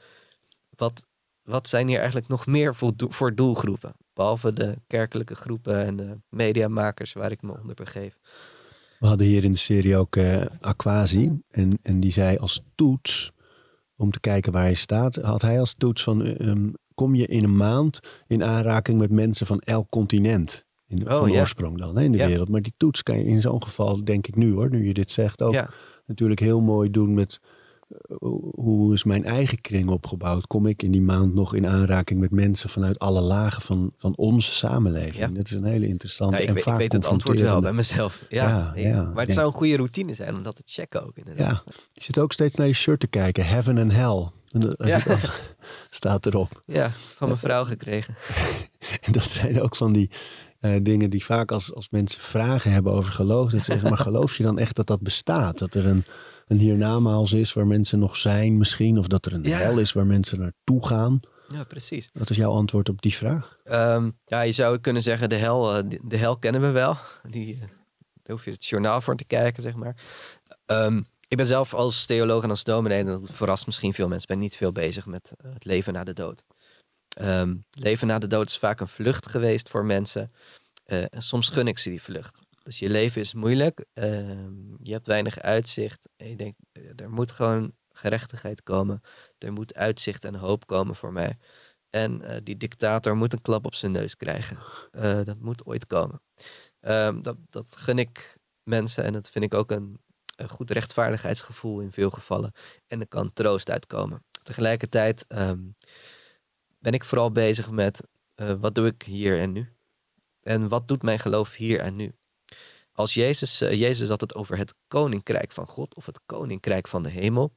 [0.70, 1.06] wat,
[1.44, 3.96] wat zijn hier eigenlijk nog meer voor, doel- voor doelgroepen?
[4.14, 8.18] Behalve de kerkelijke groepen en de mediamakers waar ik me onder begeef.
[9.00, 11.42] We hadden hier in de serie ook eh Aquasi.
[11.50, 13.32] En, en die zei als toets,
[13.96, 17.44] om te kijken waar hij staat, had hij als toets van ehm, kom je in
[17.44, 20.66] een maand in aanraking met mensen van elk continent.
[20.88, 21.40] In, Oh, van ja.
[21.40, 22.28] oorsprong dan hè, in de Ja.
[22.28, 22.50] wereld.
[22.50, 25.12] Maar die toets kan je in zo'n geval, denk ik nu hoor, nu je dit
[25.12, 25.70] zegt, ook Ja.
[26.06, 27.42] natuurlijk heel mooi doen met
[28.08, 28.18] eh,
[28.56, 30.48] hoe- is mijn eigen kring opgebouwd?
[30.48, 34.14] Kom ik in die maand nog in aanraking met mensen vanuit alle lagen van, van
[34.16, 35.36] onze samenleving?
[35.36, 37.74] Dat is een hele interessante ik, en weet- ik vaak weet het antwoord wel bij
[37.74, 38.26] mezelf.
[38.30, 38.74] Ja,
[39.14, 41.64] maar het zou een goede routine zijn om dat te checken ook inderdaad.
[41.66, 43.46] Ja, je zit ook steeds naar je shirt te kijken.
[43.48, 44.30] Heaven and hell.
[44.88, 45.02] Ja.
[45.14, 45.40] als-
[45.90, 46.60] staat erop.
[46.66, 48.16] Ja, van mijn vrouw gekregen.
[49.02, 50.10] En dat zijn ook van die
[50.60, 53.52] eh, dingen die vaak als, als mensen vragen hebben over geloof.
[53.52, 55.58] Dat ze zeggen, maar geloof je dan echt dat dat bestaat?
[55.58, 56.06] Dat er een,
[56.48, 58.98] een hiernamaals is waar mensen nog zijn misschien?
[58.98, 59.58] Of dat er een Ja.
[59.58, 61.20] hel is waar mensen naartoe gaan?
[61.54, 62.10] Ja, precies.
[62.14, 63.58] Wat is jouw antwoord op die vraag?
[63.64, 66.96] Ehm, ja, je zou kunnen zeggen, de hel, eh, de, de hel kennen we wel.
[67.30, 69.96] Die, eh, daar hoef je het journaal voor te kijken, zeg maar.
[70.66, 74.28] Ehm, ik ben zelf als theoloog en als dominee, en dat verrast misschien veel mensen,
[74.28, 76.44] ben niet veel bezig met het leven na de dood.
[77.18, 80.32] Ehm, leven na de dood is vaak een vlucht geweest voor mensen.
[80.84, 82.40] Eh, en soms gun ik ze die vlucht.
[82.64, 86.10] Dus je leven is moeilijk, ehm, je hebt weinig uitzicht.
[86.16, 89.02] En je denkt, eh, er moet gewoon gerechtigheid komen.
[89.38, 91.38] Er moet uitzicht en hoop komen voor mij.
[91.90, 94.58] En eh, die dictator moet een klap op zijn neus krijgen.
[95.26, 96.22] Dat moet ooit komen.
[96.80, 100.00] Ehm, dat, dat gun ik mensen en dat vind ik ook een,
[100.36, 102.52] een goed rechtvaardigheidsgevoel in veel gevallen.
[102.88, 104.26] En er kan troost uitkomen.
[104.44, 105.26] Tegelijkertijd
[106.88, 108.04] ben ik vooral bezig met
[108.36, 109.70] eh, wat doe ik hier en nu?
[110.42, 112.16] En wat doet mijn geloof hier en nu?
[112.92, 117.04] Als Jezus, eh, Jezus had het over het koninkrijk van God of het koninkrijk van
[117.04, 117.54] de hemel.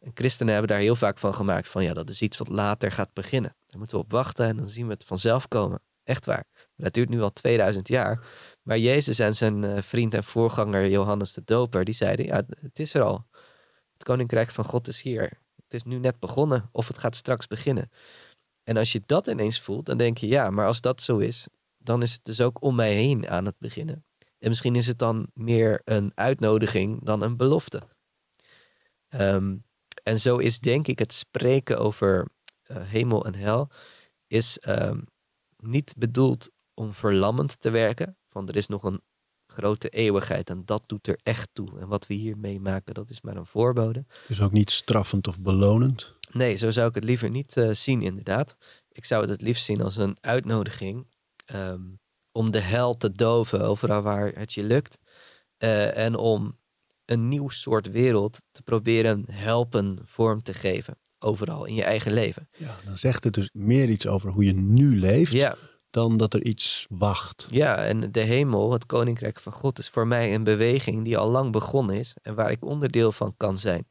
[0.00, 2.92] En christenen hebben daar heel vaak van gemaakt van ja, dat is iets wat later
[2.92, 3.56] gaat beginnen.
[3.66, 5.82] Daar moeten we op wachten en dan zien we het vanzelf komen.
[6.04, 6.44] Echt waar.
[6.76, 8.26] Dat duurt nu al 2000 jaar.
[8.62, 12.78] Maar Jezus en zijn eh, vriend en voorganger Johannes de Doper, die zeiden ja, het
[12.78, 13.26] is er al.
[13.92, 15.38] Het koninkrijk van God is hier.
[15.70, 17.90] Het is nu net begonnen of het gaat straks beginnen.
[18.64, 21.48] En als je dat ineens voelt, dan denk je ja, maar als dat zo is,
[21.78, 24.04] dan is het dus ook om mij heen aan het beginnen.
[24.38, 27.82] En misschien is het dan meer een uitnodiging dan een belofte.
[29.08, 29.56] Ehm,
[30.02, 32.28] en zo is denk ik het spreken over
[32.62, 33.70] eh, hemel en hel
[34.26, 35.00] is ehm,
[35.56, 38.18] niet bedoeld om verlammend te werken.
[38.28, 39.02] Van er is nog een
[39.50, 41.80] grote eeuwigheid en dat doet er echt toe.
[41.80, 44.04] En wat we hier meemaken, dat is maar een voorbode.
[44.28, 46.14] Dus ook niet straffend of belonend.
[46.32, 48.56] Nee, zo zou ik het liever niet eh, zien, inderdaad.
[48.92, 51.06] Ik zou het het liefst zien als een uitnodiging
[51.44, 51.82] ehm,
[52.32, 54.98] om de hel te doven overal waar het je lukt.
[55.56, 56.58] Eh, en om
[57.04, 60.98] een nieuw soort wereld te proberen helpen vorm te geven.
[61.18, 62.48] Overal in je eigen leven.
[62.56, 65.32] Ja, dan zegt het dus meer iets over hoe je nu leeft.
[65.32, 65.56] Ja,
[65.90, 67.46] Dan dat er iets wacht.
[67.50, 71.30] ja, en de hemel, het koninkrijk van God, is voor mij een beweging die al
[71.30, 72.14] lang begonnen is.
[72.22, 73.86] En waar ik onderdeel van kan zijn.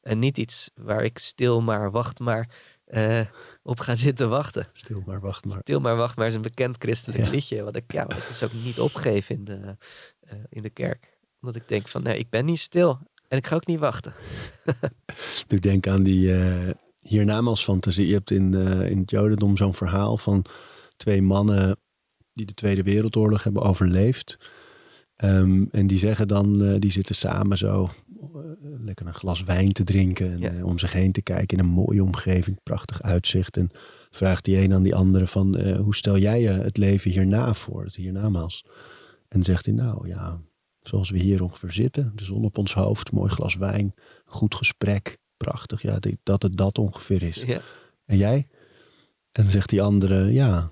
[0.00, 2.48] En niet iets waar ik stil maar wacht maar
[2.84, 3.20] eh,
[3.62, 4.66] op ga zitten wachten.
[4.72, 5.58] Stil maar, wacht maar.
[5.60, 7.30] Stil maar wacht maar is een bekend christelijk Ja.
[7.30, 7.62] liedje.
[7.62, 9.76] Wat ik, ja, wat ik dus ook niet opgeef in de,
[10.20, 11.18] eh, in de kerk.
[11.40, 12.98] Omdat ik denk van, nee, ik ben niet stil.
[13.28, 14.12] En ik ga ook niet wachten.
[15.48, 16.70] Ik denk aan die eh
[17.02, 18.06] hiernamaals-fantasie.
[18.06, 18.54] Je hebt in,
[18.88, 20.44] in het Jodendom zo'n verhaal van
[21.02, 21.76] twee mannen
[22.34, 24.38] die de Tweede Wereldoorlog hebben overleefd.
[25.16, 27.90] Ehm, en die zeggen dan, eh, die zitten samen zo
[28.34, 28.38] eh,
[28.80, 30.32] lekker een glas wijn te drinken.
[30.32, 30.50] En Ja.
[30.52, 33.56] eh, om zich heen te kijken in een mooie omgeving, prachtig uitzicht.
[33.56, 33.70] En
[34.10, 37.84] vraagt die een aan die andere van, hoe stel jij je het leven hierna voor,
[37.84, 38.64] het hiernamaals?
[39.28, 40.40] En zegt hij, nou ja,
[40.80, 42.12] zoals we hier ongeveer zitten.
[42.14, 43.94] De zon op ons hoofd, mooi glas wijn,
[44.24, 45.18] goed gesprek.
[45.36, 47.42] Prachtig, ja, dat het dat ongeveer is.
[47.46, 47.60] Ja.
[48.04, 48.46] En jij?
[49.32, 50.70] En dan zegt die andere, ja,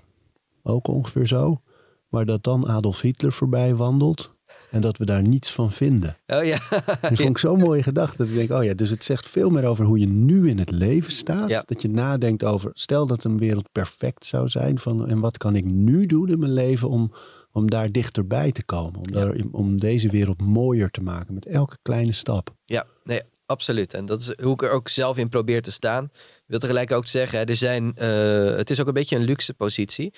[0.63, 1.61] ook ongeveer zo.
[2.09, 4.31] Maar dat dan Adolf Hitler voorbij wandelt
[4.71, 6.17] en dat we daar niets van vinden.
[6.27, 6.59] Oh ja.
[6.85, 8.17] Dat vond ik zo'n mooie gedachte.
[8.17, 10.59] Dat ik denk, oh ja, dus het zegt veel meer over hoe je nu in
[10.59, 11.49] het leven staat.
[11.49, 11.63] Ja.
[11.65, 14.79] Dat je nadenkt over, stel dat een wereld perfect zou zijn.
[14.79, 17.11] Van, en wat kan ik nu doen in mijn leven om,
[17.51, 18.95] om daar dichterbij te komen?
[18.95, 22.55] Om, daar, om deze wereld mooier te maken met elke kleine stap.
[22.65, 23.93] Ja, nee, absoluut.
[23.93, 26.03] En dat is hoe ik er ook zelf in probeer te staan.
[26.13, 29.53] Ik wil tegelijk ook zeggen, er zijn, eh, het is ook een beetje een luxe
[29.53, 30.13] positie.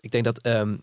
[0.00, 0.76] Ik denk dat ehm,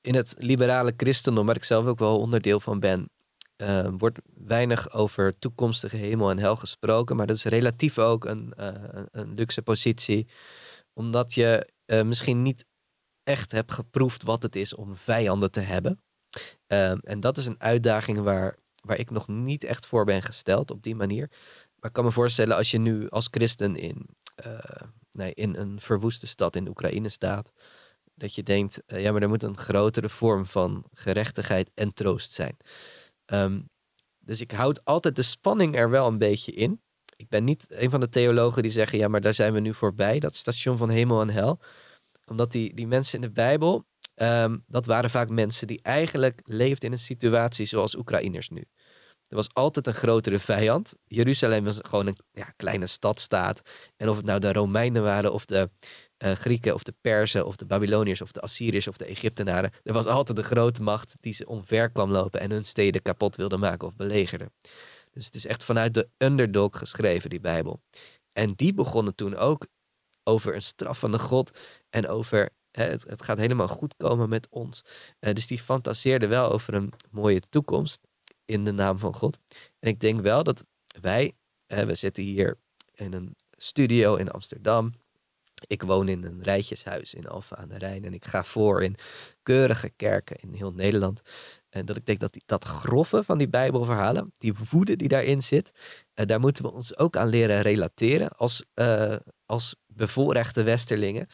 [0.00, 3.10] in het liberale christendom, waar ik zelf ook wel onderdeel van ben,
[3.56, 7.16] eh, wordt weinig over toekomstige hemel en hel gesproken.
[7.16, 10.28] Maar dat is relatief ook een, eh, een- een luxe positie.
[10.92, 12.64] Omdat je eh, misschien niet
[13.22, 16.02] echt hebt geproefd wat het is om vijanden te hebben.
[16.66, 20.70] Ehm, en dat is een uitdaging waar, waar ik nog niet echt voor ben gesteld
[20.70, 21.28] op die manier.
[21.76, 24.58] Maar ik kan me voorstellen als je nu als christen in, eh,
[25.12, 27.52] nee, in een verwoeste stad in Oekraïne staat.
[28.20, 32.32] Dat je denkt, eh, ja, maar er moet een grotere vorm van gerechtigheid en troost
[32.32, 32.56] zijn.
[33.24, 33.60] Ehm,
[34.18, 36.82] dus ik houd altijd de spanning er wel een beetje in.
[37.16, 39.74] Ik ben niet een van de theologen die zeggen, ja, maar daar zijn we nu
[39.74, 41.60] voorbij, dat station van hemel en hel.
[42.26, 46.88] Omdat die, die mensen in de Bijbel, ehm, dat waren vaak mensen die eigenlijk leefden
[46.88, 48.64] in een situatie zoals Oekraïners nu.
[49.28, 50.94] Er was altijd een grotere vijand.
[51.04, 53.60] Jeruzalem was gewoon een ja, kleine stadstaat.
[53.96, 55.70] En of het nou de Romeinen waren, of de
[56.20, 59.70] eh, Grieken, of de Perzen, of de Babyloniërs, of de Assyriërs, of de Egyptenaren.
[59.82, 63.36] Er was altijd de grote macht die ze omver kwam lopen en hun steden kapot
[63.36, 64.50] wilde maken of belegerde.
[65.10, 67.80] Dus het is echt vanuit de underdog geschreven, die Bijbel.
[68.32, 69.66] En die begonnen toen ook
[70.24, 71.58] over een straffende God
[71.90, 74.82] en over hè, het, gaat helemaal goed komen met ons.
[75.18, 78.00] Eh, dus die fantaseerde wel over een mooie toekomst
[78.44, 79.38] in de naam van God.
[79.78, 80.64] En ik denk wel dat
[81.00, 81.32] wij,
[81.66, 82.58] hè, we zitten hier
[82.94, 84.92] in een studio in Amsterdam.
[85.66, 88.96] Ik woon in een rijtjeshuis in Alphen aan de Rijn en ik ga voor in
[89.42, 91.22] keurige kerken in heel Nederland.
[91.70, 95.42] En dat ik denk dat die, dat grove van die Bijbelverhalen, die woede die daarin
[95.42, 95.72] zit,
[96.14, 101.26] eh, daar moeten we ons ook aan leren relateren als, eh, als bevoorrechte westerlingen.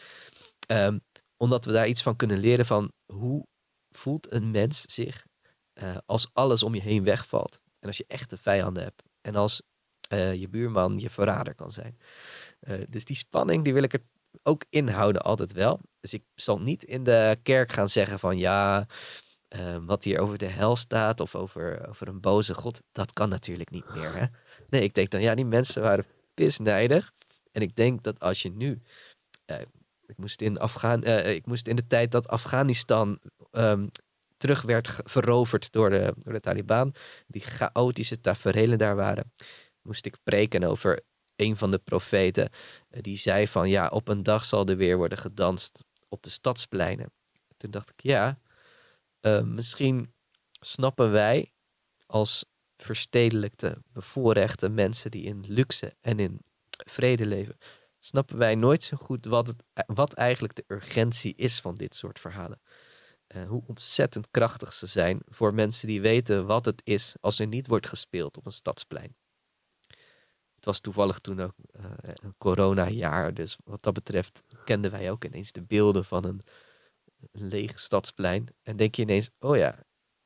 [0.66, 0.99] Ehm,
[1.37, 3.47] omdat we daar iets van kunnen leren van hoe
[3.91, 5.27] voelt een mens zich
[5.72, 7.61] eh, als alles om je heen wegvalt.
[7.79, 9.03] En als je echte vijanden hebt.
[9.20, 9.62] En als
[10.09, 11.99] je buurman je verrader kan zijn.
[12.89, 14.01] Dus die spanning die wil ik er
[14.47, 15.80] ook inhouden altijd wel.
[16.01, 18.86] Dus ik zal niet in de kerk gaan zeggen van ja,
[19.49, 23.28] eh, wat hier over de hel staat of over, over een boze God, dat kan
[23.28, 24.14] natuurlijk niet meer.
[24.16, 24.26] Hè?
[24.68, 27.12] Nee, ik denk dan ja, die mensen waren pisnijdig.
[27.53, 28.82] En ik denk dat als je nu,
[29.44, 29.61] eh,
[30.07, 33.18] ik, moest in Afghan, eh, ik moest in de tijd dat Afghanistan
[33.51, 33.86] ehm,
[34.36, 36.94] terug werd veroverd door de, door de Taliban,
[37.26, 39.32] die chaotische taferelen daar waren,
[39.82, 41.03] moest ik preken over
[41.37, 42.49] een van de profeten.
[42.91, 46.30] eh, die zei van ja, op een dag zal er weer worden gedanst op de
[46.30, 47.12] stadspleinen.
[47.57, 48.41] Toen dacht ik ja,
[49.20, 50.14] eh, misschien
[50.61, 51.53] snappen wij
[52.07, 52.45] als
[52.76, 56.41] verstedelijkte, bevoorrechte mensen die in luxe en in
[56.84, 57.57] vrede leven,
[57.99, 62.20] snappen wij nooit zo goed wat, het, wat eigenlijk de urgentie is van dit soort
[62.20, 62.61] verhalen.
[63.26, 67.47] Eh, hoe ontzettend krachtig ze zijn voor mensen die weten wat het is als er
[67.47, 69.16] niet wordt gespeeld op een stadsplein.
[70.66, 73.34] Was toevallig toen ook uh, een corona-jaar.
[73.34, 76.40] Dus wat dat betreft kenden wij ook ineens de beelden van een,
[77.32, 78.48] een leeg stadsplein.
[78.62, 79.84] En denk je ineens, oh ja,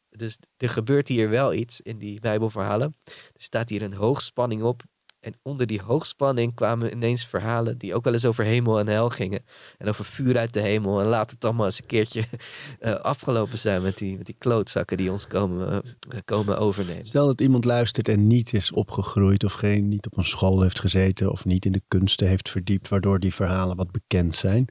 [0.09, 2.97] dus er gebeurt hier wel iets in die Bijbelverhalen.
[3.05, 4.83] Er staat hier een hoogspanning op.
[5.21, 9.09] En onder die hoogspanning kwamen ineens verhalen die ook wel eens over hemel en hel
[9.09, 9.45] gingen.
[9.79, 11.01] En over vuur uit de hemel.
[11.01, 12.25] En laat het allemaal eens een keertje
[12.81, 15.83] uh, afgelopen zijn met die, met die klootzakken die ons komen,
[16.15, 17.07] uh, komen overnemen.
[17.07, 20.81] Stel dat iemand luistert en niet is opgegroeid of geen, niet op een school heeft
[20.81, 24.69] gezeten of niet in de kunsten heeft verdiept, waardoor die verhalen wat bekend zijn.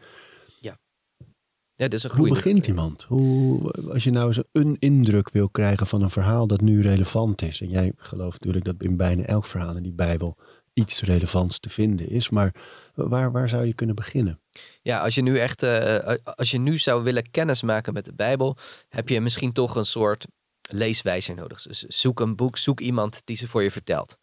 [1.80, 3.04] Ja, dat is een Hoe begint iemand?
[3.04, 7.42] Hoe, als je nou eens een indruk wil krijgen van een verhaal dat nu relevant
[7.42, 7.62] is.
[7.62, 10.38] En jij gelooft natuurlijk dat in bijna elk verhaal in die Bijbel
[10.74, 12.30] iets relevants te vinden is.
[12.30, 12.56] Maar
[12.94, 14.40] waar, waar zou je kunnen beginnen?
[14.82, 18.58] Ja, als je nu echt, uh, als je nu zou willen kennismaken met de Bijbel,
[18.90, 20.28] heb je misschien toch een soort
[20.62, 21.62] leeswijzer nodig.
[21.62, 24.18] Dus zoek een boek, zoek iemand die ze voor je vertelt.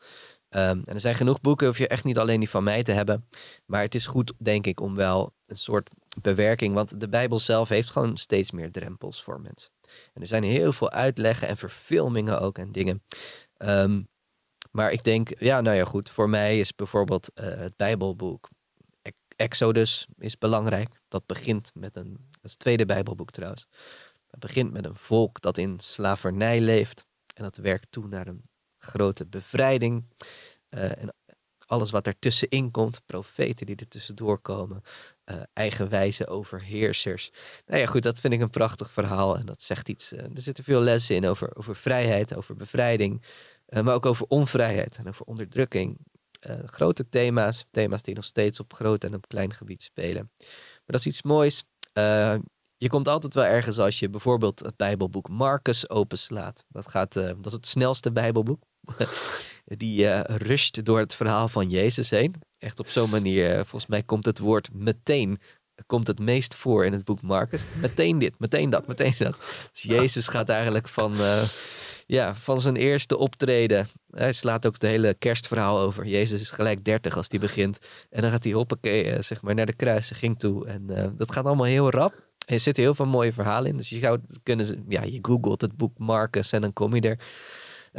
[0.51, 2.93] Um, en er zijn genoeg boeken, hoef je echt niet alleen die van mij te
[2.93, 3.29] hebben.
[3.67, 5.91] Maar het is goed, denk ik, om wel een soort
[6.23, 6.75] bewerking.
[6.75, 9.73] Want de Bijbel zelf heeft gewoon steeds meer drempels voor mensen.
[10.13, 13.03] En er zijn heel veel uitleggen en verfilmingen ook en dingen.
[13.57, 14.03] Ehm,
[14.71, 16.11] maar ik denk, ja, nou ja, goed.
[16.11, 18.49] Voor mij is bijvoorbeeld uh, het Bijbelboek
[19.37, 21.01] Exodus is belangrijk.
[21.09, 23.67] Dat begint met een, dat is het tweede Bijbelboek trouwens.
[24.27, 27.07] Het begint met een volk dat in slavernij leeft.
[27.35, 28.43] En dat werkt toe naar een
[28.79, 30.05] grote bevrijding.
[30.71, 31.15] Uh, en
[31.67, 34.83] alles wat er tussenin komt, profeten die er tussendoor komen,
[35.31, 37.31] uh, eigenwijze overheersers.
[37.67, 40.13] Nou ja, goed, dat vind ik een prachtig verhaal en dat zegt iets.
[40.13, 43.23] Uh, er zitten veel lessen in over, over vrijheid, over bevrijding,
[43.69, 45.99] uh, maar ook over onvrijheid en over onderdrukking.
[46.65, 50.31] grote thema's, thema's die nog steeds op groot en op klein gebied spelen.
[50.37, 51.65] Maar dat is iets moois.
[52.77, 56.65] je komt altijd wel ergens als je bijvoorbeeld het Bijbelboek Marcus openslaat.
[56.69, 58.63] Dat, gaat, dat is het snelste Bijbelboek.
[59.67, 62.35] die uh, rusht door het verhaal van Jezus heen.
[62.59, 65.39] Echt op zo'n manier, uh, volgens mij komt het woord meteen
[65.87, 67.65] komt het meest voor in het boek Marcus.
[67.81, 69.37] Meteen dit, meteen dat, meteen dat.
[69.73, 71.43] Dus Jezus gaat eigenlijk van, uh,
[72.07, 73.89] ja, van zijn eerste optreden.
[74.11, 76.07] Hij slaat ook het hele kerstverhaal over.
[76.07, 77.79] Jezus is gelijk 30 als die begint.
[78.11, 80.67] En dan gaat hij hoppakee, zeg maar, naar de kruisiging toe.
[80.67, 82.13] En dat gaat allemaal heel rap.
[82.47, 83.77] En er zitten heel veel mooie verhalen in.
[83.77, 87.19] Dus je zou kunnen, ja, je googelt het boek Marcus en dan kom je er.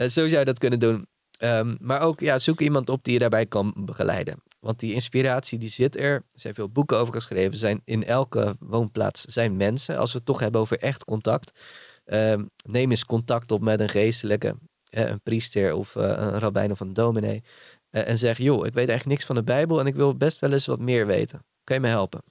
[0.09, 1.07] zo zou je dat kunnen doen.
[1.43, 4.41] Um, maar ook ja, zoek iemand op die je daarbij kan begeleiden.
[4.59, 6.13] Want die inspiratie die zit er.
[6.13, 7.57] Er zijn veel boeken over geschreven.
[7.57, 9.97] Zijn in elke woonplaats zijn mensen.
[9.97, 11.59] Als we het toch hebben over echt contact.
[12.05, 14.55] Um, neem eens contact op met een geestelijke.
[14.89, 17.43] een priester of uh, een rabbijn of een dominee.
[17.91, 19.79] Uh, en zeg, joh, ik weet eigenlijk niks van de Bijbel.
[19.79, 21.45] En ik wil best wel eens wat meer weten.
[21.63, 22.21] Kan je me helpen?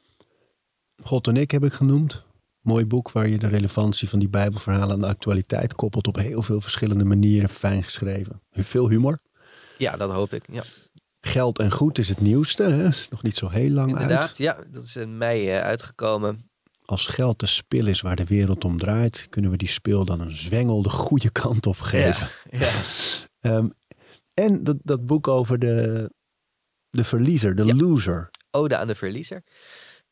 [1.03, 2.25] God en ik heb ik genoemd.
[2.67, 6.43] Mooi boek waar je de relevantie van die Bijbelverhalen aan de actualiteit koppelt op heel
[6.43, 8.43] veel verschillende manieren, fijn geschreven.
[8.53, 9.19] Veel humor.
[9.79, 10.45] Ja, dat hoop ik.
[10.53, 10.65] Ja.
[11.21, 12.89] Geld en goed is het nieuwste, hè?
[12.89, 14.39] is nog niet zo heel lang Inderdaad, uit.
[14.39, 16.51] ja, dat is in mei uh, uitgekomen.
[16.85, 20.21] Als geld de spil is waar de wereld om draait, kunnen we die spil dan
[20.21, 22.29] een zwengel de goede kant op geven.
[22.51, 22.71] Ja,
[23.41, 23.57] ja.
[23.57, 23.73] um,
[24.35, 26.11] en dat, dat boek over de,
[26.89, 27.75] de verliezer, de ja.
[27.75, 28.31] loser.
[28.51, 29.43] Ode aan de verliezer.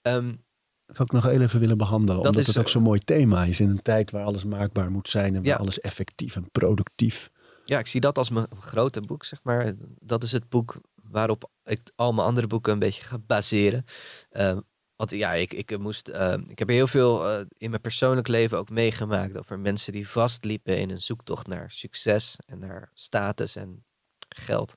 [0.02, 0.44] Um,
[0.86, 2.22] zou ik nog heel even willen behandelen.
[2.22, 4.90] Dat omdat is, het ook zo'n mooi thema is in een tijd waar alles maakbaar
[4.90, 7.30] moet zijn en waar alles effectief en productief.
[7.64, 9.72] Ja, ik zie dat als mijn grote boek, zeg maar.
[9.98, 10.80] Dat is het boek
[11.10, 13.84] waarop ik al mijn andere boeken een beetje ga baseren.
[14.32, 14.58] Uh,
[14.96, 16.08] want ja, ik, ik moest.
[16.08, 20.08] Uh, ik heb heel veel uh, in mijn persoonlijk leven ook meegemaakt over mensen die
[20.08, 23.84] vastliepen in een zoektocht naar succes en naar status en
[24.28, 24.76] geld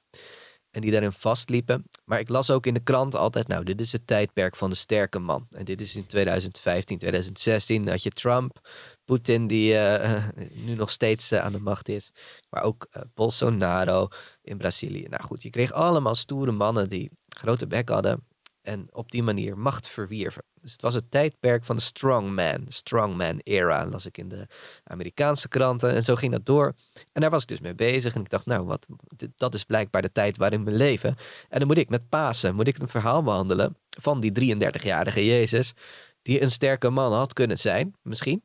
[0.72, 1.84] en die daarin vastliepen.
[2.06, 4.76] Maar ik las ook in de krant altijd, nou, dit is het tijdperk van de
[4.76, 5.48] sterke man.
[5.52, 8.68] En dit is in 2015, 2016, had je Trump,
[9.06, 10.28] Poetin, die uh,
[10.66, 12.12] nu nog steeds uh, aan de macht is.
[12.50, 14.08] Maar ook uh, Bolsonaro
[14.42, 15.06] in Brazilië.
[15.10, 18.26] Nou goed, je kreeg allemaal stoere mannen die grote bek hadden
[18.68, 20.44] en op die manier macht verwierven.
[20.54, 24.48] Dus het was het tijdperk van de strongman, strongman era, las ik in de
[24.84, 25.94] Amerikaanse kranten.
[25.94, 26.76] En zo ging dat door.
[27.14, 28.16] En daar was ik dus mee bezig.
[28.16, 28.88] En ik dacht, nou, wat,
[29.36, 31.16] dat is blijkbaar de tijd waarin we leven.
[31.50, 35.74] En dan moet ik met Pasen, moet ik een verhaal behandelen van die 33-jarige Jezus,
[36.22, 38.44] die een sterke man had kunnen zijn, misschien.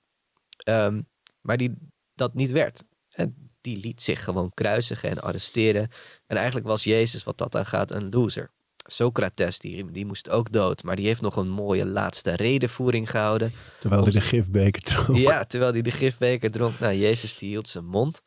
[0.69, 1.09] Um,
[1.41, 1.75] maar die
[2.15, 2.85] dat niet werd.
[3.15, 5.91] En die liet zich gewoon kruisigen en arresteren.
[6.27, 8.51] En eigenlijk was Jezus, wat dat aan gaat, een loser.
[8.85, 10.83] Socrates, die, die moest ook dood.
[10.83, 13.53] Maar die heeft nog een mooie laatste redenvoering gehouden.
[13.79, 15.19] Terwijl hij de gifbeker dronk.
[15.19, 16.79] Ja, terwijl hij de gifbeker dronk.
[16.79, 18.21] Nou, Jezus die hield zijn mond.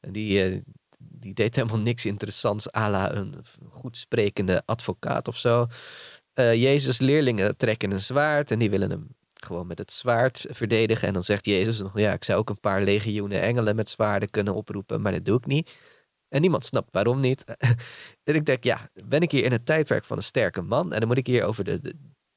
[0.00, 0.60] En die, uh,
[0.98, 3.34] die deed helemaal niks interessants à la een
[3.70, 5.66] goed sprekende advocaat of zo.
[6.34, 11.08] Uh, Jezus leerlingen trekken een zwaard en die willen hem gewoon met het zwaard verdedigen.
[11.08, 14.30] En dan zegt Jezus nog, ja, ik zou ook een paar legioenen engelen met zwaarden
[14.30, 15.70] kunnen oproepen, maar dat doe ik niet.
[16.32, 17.44] En niemand snapt waarom niet.
[18.24, 20.98] en ik denk, ja, ben ik hier in het tijdperk van een sterke man en
[20.98, 21.94] dan moet ik hier over de,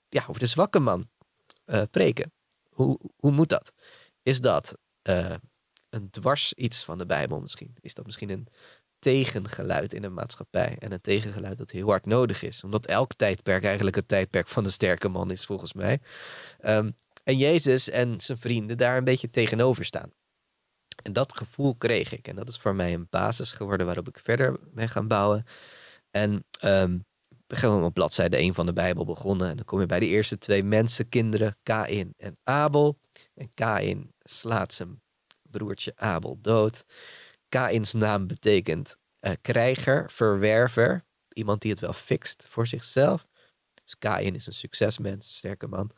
[0.09, 1.09] ja, over de zwakke man
[1.65, 2.31] uh, preken.
[2.69, 3.73] Hoe, hoe moet dat?
[4.23, 4.77] Is dat
[5.09, 5.35] uh,
[5.89, 7.75] een dwars iets van de Bijbel misschien?
[7.79, 8.47] Is dat misschien een
[8.99, 10.75] tegengeluid in een maatschappij.
[10.79, 12.63] En een tegengeluid dat heel hard nodig is.
[12.63, 15.99] Omdat elk tijdperk eigenlijk het tijdperk van de sterke man is, volgens mij.
[16.61, 20.11] Um, en Jezus en zijn vrienden daar een beetje tegenover staan.
[21.03, 22.27] En dat gevoel kreeg ik.
[22.27, 25.45] En dat is voor mij een basis geworden waarop ik verder ben gaan bouwen.
[26.11, 27.05] En um,
[27.47, 29.49] gaan op bladzijde 1 van de Bijbel begonnen.
[29.49, 32.99] En dan kom je bij de eerste twee mensenkinderen, Kain en Abel.
[33.33, 35.01] En Kain slaat zijn
[35.41, 36.85] broertje Abel dood.
[37.49, 41.05] Kains naam betekent uh, krijger, verwerver.
[41.33, 43.25] Iemand die het wel fixt voor zichzelf.
[43.83, 45.91] Dus Kain is een succesmens, sterke man.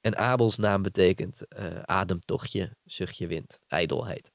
[0.00, 4.32] En Abels naam betekent uh, ademtochtje, zuchtje wind, ijdelheid.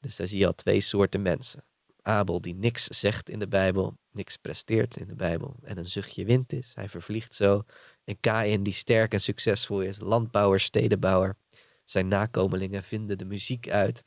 [0.00, 1.64] Dus daar zie je al twee soorten mensen.
[2.02, 6.24] Abel die niks zegt in de Bijbel, niks presteert in de Bijbel en een zuchtje
[6.24, 6.72] wind is.
[6.74, 7.62] Hij vervliegt zo.
[8.04, 11.36] En Kain die sterk en succesvol is, landbouwer, stedenbouwer.
[11.84, 14.02] Zijn nakomelingen vinden de muziek uit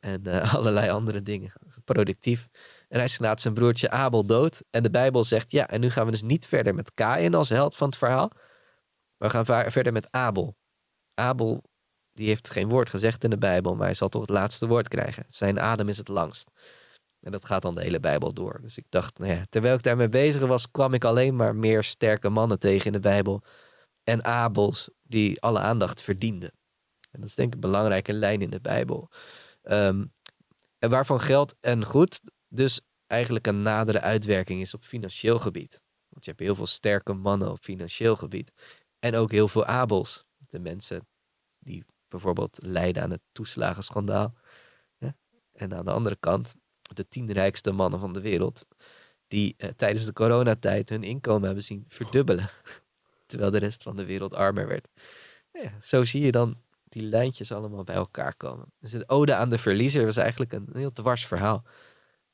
[0.00, 1.52] en uh, allerlei andere dingen.
[1.84, 2.48] Productief.
[2.88, 4.62] En hij slaat zijn broertje Abel dood.
[4.70, 7.48] En de Bijbel zegt, ja, en nu gaan we dus niet verder met Kain als
[7.48, 8.30] held van het verhaal.
[9.16, 10.56] We gaan verder met Abel.
[11.14, 11.62] Abel,
[12.12, 14.88] die heeft geen woord gezegd in de Bijbel, maar hij zal toch het laatste woord
[14.88, 15.24] krijgen.
[15.28, 16.50] Zijn adem is het langst.
[17.20, 18.58] En dat gaat dan de hele Bijbel door.
[18.62, 21.84] Dus ik dacht, nou ja, terwijl ik daarmee bezig was, kwam ik alleen maar meer
[21.84, 23.42] sterke mannen tegen in de Bijbel.
[24.04, 26.52] En Abels die alle aandacht verdienden.
[27.10, 29.10] En dat is denk ik een belangrijke lijn in de Bijbel.
[29.62, 30.06] Um,
[30.78, 35.82] en waarvan geld en goed dus eigenlijk een nadere uitwerking is op financieel gebied.
[36.08, 38.52] Want je hebt heel veel sterke mannen op financieel gebied.
[38.98, 40.24] En ook heel veel abels.
[40.38, 41.06] De mensen
[41.58, 44.34] die bijvoorbeeld lijden aan het toeslagenschandaal.
[44.98, 45.14] Ja?
[45.52, 46.54] En aan de andere kant
[46.94, 48.66] de tien rijkste mannen van de wereld.
[49.26, 52.48] Die eh, tijdens de coronatijd hun inkomen hebben zien verdubbelen.
[53.26, 54.88] Terwijl de rest van de wereld armer werd.
[55.52, 58.72] Ja, zo zie je dan die lijntjes allemaal bij elkaar komen.
[58.78, 61.64] Dus de ode aan de verliezer was eigenlijk een heel dwars verhaal.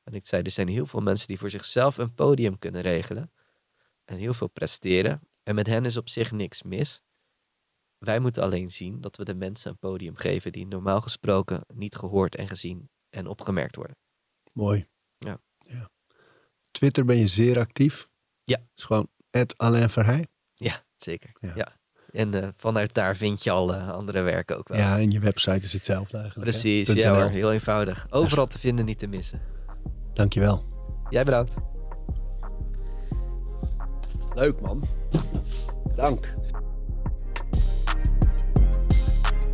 [0.04, 3.32] En ik zei, er zijn heel veel mensen die voor zichzelf een podium kunnen regelen.
[4.04, 5.20] En heel veel presteren.
[5.42, 7.02] En met hen is op zich niks mis.
[7.98, 11.96] Wij moeten alleen zien dat we de mensen een podium geven die normaal gesproken niet
[11.96, 13.96] gehoord en gezien en opgemerkt worden.
[14.52, 14.86] Mooi.
[15.18, 15.40] Ja.
[15.58, 15.90] ja.
[16.70, 18.08] Twitter ben je zeer actief.
[18.44, 18.58] Ja.
[18.74, 19.08] is gewoon
[19.56, 20.26] Alain Verheij.
[20.54, 21.32] Ja, zeker.
[21.54, 21.76] ja.
[22.12, 24.78] En uh, vanuit daar vind je al uh, andere werken ook wel.
[24.78, 26.50] Ja, en je website is hetzelfde eigenlijk.
[26.50, 28.06] Precies, ja hoor, heel eenvoudig.
[28.10, 29.40] Overal te vinden, niet te missen.
[30.14, 30.64] Dankjewel.
[31.10, 31.54] Jij bedankt.
[34.34, 34.84] Leuk man.
[35.94, 36.34] Dank.